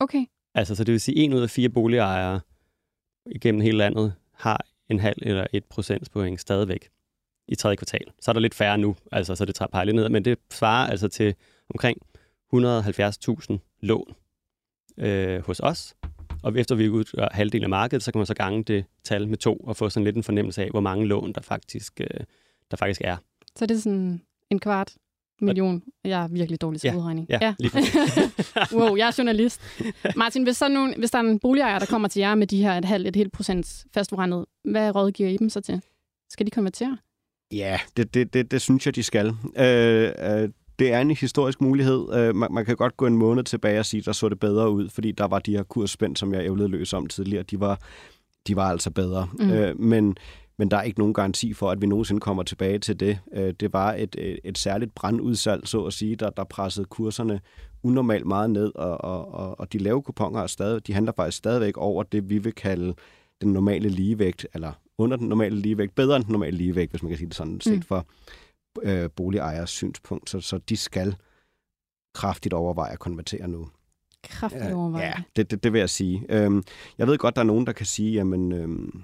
[0.00, 0.24] Okay.
[0.54, 2.40] Altså, så det vil sige, at en ud af fire boligejere
[3.26, 6.88] igennem hele landet har en halv eller et procentpoint stadigvæk
[7.48, 8.12] i tredje kvartal.
[8.20, 10.90] Så er der lidt færre nu, altså så det tager lidt ned, men det svarer
[10.90, 11.34] altså til
[11.70, 11.98] omkring
[12.54, 14.14] 170.000 lån
[14.98, 15.94] øh, hos os.
[16.42, 19.36] Og efter vi udgør halvdelen af markedet, så kan man så gange det tal med
[19.38, 22.20] to og få sådan lidt en fornemmelse af, hvor mange lån der faktisk, øh,
[22.70, 23.16] der faktisk er.
[23.56, 24.92] Så det er sådan en kvart
[25.40, 25.82] million.
[26.04, 27.26] Jeg er virkelig dårlig til Ja, udregning.
[27.28, 27.54] Ja, ja.
[27.58, 27.72] lige
[28.78, 29.60] wow, jeg er journalist.
[30.16, 32.62] Martin, hvis, sådan nogen, hvis der er en boligejer, der kommer til jer med de
[32.62, 35.82] her et halvt, et helt procent fastforrentet, hvad rådgiver I dem så til?
[36.30, 36.98] Skal de konvertere?
[37.52, 39.26] Ja, det, det, det, det synes jeg, de skal.
[39.56, 40.48] Øh, øh,
[40.78, 42.14] det er en historisk mulighed.
[42.14, 44.70] Øh, man, man kan godt gå en måned tilbage og sige, der så det bedre
[44.70, 47.80] ud, fordi der var de her kursspænd, som jeg ævlede løs om tidligere, de var,
[48.46, 49.28] de var altså bedre.
[49.38, 49.50] Mm.
[49.50, 50.16] Øh, men,
[50.58, 53.18] men der er ikke nogen garanti for, at vi nogensinde kommer tilbage til det.
[53.34, 57.40] Øh, det var et, et, et særligt brandudsalg, så at sige, der, der pressede kurserne
[57.82, 61.76] unormalt meget ned, og, og, og, de lave kuponer er stadig, de handler faktisk stadigvæk
[61.76, 62.94] over det, vi vil kalde
[63.40, 67.08] den normale ligevægt, eller under den normale ligevægt, bedre end den normale ligevægt, hvis man
[67.08, 68.00] kan sige det sådan, set Mm.
[68.82, 70.30] Øh, boligejers synspunkt.
[70.30, 71.16] Så, så de skal
[72.14, 73.68] kraftigt overveje at konvertere nu.
[74.22, 75.04] Kraftigt overveje.
[75.04, 76.26] Ja, det, det, det vil jeg sige.
[76.28, 76.62] Øhm,
[76.98, 79.02] jeg ved godt, der er nogen, der kan sige, jamen, øhm,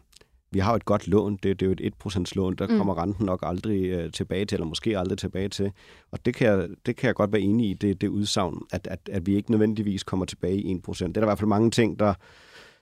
[0.51, 1.33] vi har jo et godt lån.
[1.33, 2.57] Det, det er jo et 1% lån.
[2.57, 2.77] Der mm.
[2.77, 5.73] kommer renten nok aldrig øh, tilbage til, eller måske aldrig tilbage til.
[6.11, 8.87] Og det kan jeg, det kan jeg godt være enig i, det, det udsagn, at,
[8.87, 10.79] at, at vi ikke nødvendigvis kommer tilbage i 1%.
[10.91, 12.15] Det er der i hvert fald mange ting, der,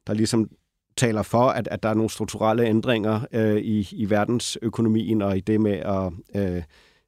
[0.07, 0.51] der ligesom
[0.97, 5.41] taler for, at, at der er nogle strukturelle ændringer øh, i, i verdensøkonomien og i
[5.41, 6.63] det med at øh,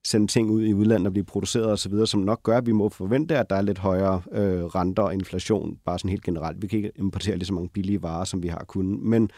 [0.07, 2.89] sende ting ud i udlandet og blive produceret osv., som nok gør, at vi må
[2.89, 6.63] forvente, at der er lidt højere øh, renter og inflation, bare sådan helt generelt.
[6.63, 9.01] Vi kan ikke importere lige så mange billige varer, som vi har kunnet.
[9.01, 9.31] Men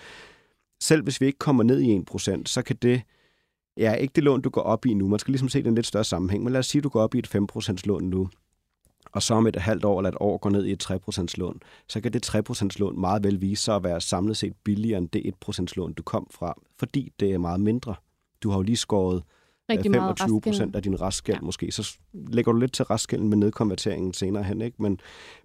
[0.83, 3.03] selv hvis vi ikke kommer ned i 1%, så kan det,
[3.77, 5.09] ja, ikke det lån, du går op i nu.
[5.09, 6.45] Man skal ligesom se det i en lidt større sammenhæng.
[6.45, 8.29] Men lad os sige, at du går op i et 5% lån nu,
[9.13, 11.61] og så om et halvt år eller et år går ned i et 3% lån,
[11.89, 15.09] så kan det 3% lån meget vel vise sig at være samlet set billigere end
[15.09, 17.95] det 1% lån, du kom fra, fordi det er meget mindre.
[18.43, 19.23] Du har jo lige skåret
[19.71, 20.53] Rigtig meget 25 restgæld.
[20.53, 21.45] procent af din restgæld ja.
[21.45, 24.83] måske, så lægger du lidt til restgælden med nedkonverteringen senere hen, ikke?
[24.83, 25.01] Men,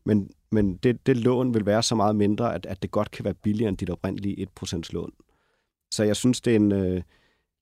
[0.06, 3.26] men, men det, det lån vil være så meget mindre, at, at det godt kan
[3.26, 5.12] være billigere end dit oprindelige 1% lån.
[5.92, 6.72] Så jeg synes, det er en...
[6.72, 7.02] Øh,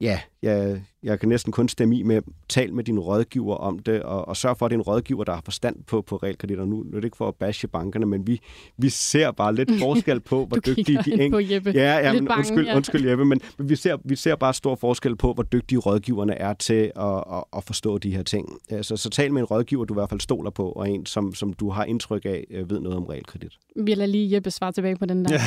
[0.01, 4.01] ja, jeg, jeg kan næsten kun stemme i med, tal med din rådgiver om det,
[4.01, 6.65] og, og sørg for, at det er en rådgiver, der har forstand på, på realkreditter.
[6.65, 8.41] Nu, nu er det ikke for at bashe bankerne, men vi,
[8.77, 11.71] vi ser bare lidt forskel på, hvor dygtige de ind enkelte på Jeppe.
[11.75, 12.75] Ja, ja men bange, undskyld, ja.
[12.75, 16.35] undskyld Jeppe, men, men vi, ser, vi ser bare stor forskel på, hvor dygtige rådgiverne
[16.35, 18.59] er til at, at, at forstå de her ting.
[18.71, 21.05] Ja, Så, så tal med en rådgiver, du i hvert fald stoler på, og en,
[21.05, 23.53] som, som du har indtryk af, øh, ved noget om realkredit.
[23.75, 25.39] Vi lader lige Jeppe svare tilbage på den der.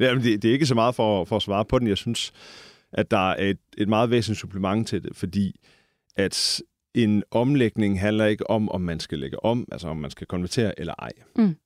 [0.00, 1.88] Jamen, det, det er ikke så meget for, for at svare på den.
[1.88, 2.32] Jeg synes,
[2.92, 5.60] at der er et, et meget væsentligt supplement til det, fordi
[6.16, 6.62] at
[6.94, 10.80] en omlægning handler ikke om, om man skal lægge om, altså om man skal konvertere
[10.80, 11.10] eller ej.
[11.36, 11.56] Mm.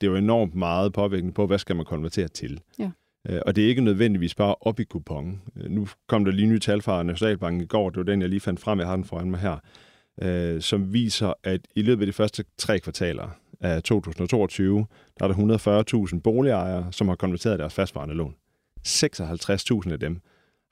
[0.00, 2.60] Det er jo enormt meget påvirkning på, hvad skal man konvertere til.
[2.78, 2.90] Ja.
[3.28, 5.42] Øh, Og det er ikke nødvendigvis bare op i kupon.
[5.56, 8.28] Øh, Nu kom der lige nye tal fra Nationalbanken i går, det var den, jeg
[8.28, 9.56] lige fandt frem, jeg har den foran mig her,
[10.22, 13.28] øh, som viser, at i løbet af de første tre kvartaler
[13.60, 14.86] af 2022,
[15.18, 18.34] der er der 140.000 boligejere, som har konverteret deres fastvarende lån.
[18.88, 20.20] 56.000 af dem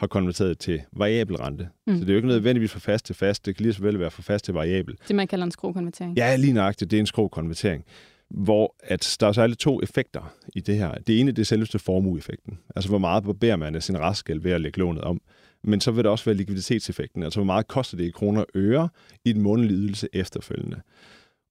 [0.00, 1.68] har konverteret til variabel rente.
[1.86, 1.94] Mm.
[1.94, 3.46] Så det er jo ikke nødvendigvis fra fast til fast.
[3.46, 4.96] Det kan lige så vel være fra fast til variabel.
[5.08, 6.16] det, man kalder en skrokonvertering.
[6.16, 6.90] Ja, lige nøjagtigt.
[6.90, 7.84] Det er en skrogkonvertering.
[8.30, 10.94] Hvor at der er særligt to effekter i det her.
[10.94, 12.58] Det ene det er selveste formueeffekten.
[12.76, 15.20] Altså hvor meget barberer man af sin restgæld ved at lægge lånet om.
[15.64, 17.22] Men så vil der også være likviditetseffekten.
[17.22, 18.88] Altså hvor meget koster det i kroner og øre
[19.24, 20.80] i den månedlige ydelse efterfølgende.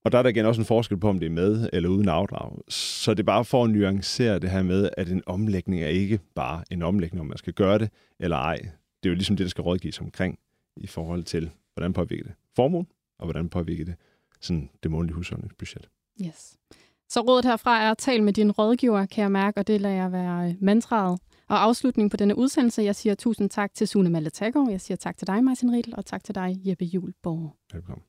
[0.04, 2.10] Og der er der igen også en forskel på, om det er med eller uden
[2.10, 2.58] afdrag.
[2.70, 6.20] Så det er bare for at nuancere det her med, at en omlægning er ikke
[6.36, 7.90] bare en omlægning, om man skal gøre det
[8.20, 8.56] eller ej.
[9.04, 10.40] Det er jo ligesom det, der skal rådgives omkring
[10.78, 12.88] i forhold til, hvordan påvirker det formuen,
[13.20, 13.96] og hvordan påvirker det
[14.42, 15.90] sådan det månedlige husholdningsbudget.
[16.26, 16.58] Yes.
[17.10, 20.12] Så rådet herfra er, tal med din rådgiver, kan jeg mærke, og det lader jeg
[20.12, 21.20] være øh, mantraet.
[21.48, 24.98] Og afslutning på denne udsendelse, jeg siger tusind tak til Sune Malle Taggaard, jeg siger
[24.98, 27.56] tak til dig, Martin Riedel, og tak til dig, Jeppe Juhl Borg.
[27.74, 28.09] Velkommen.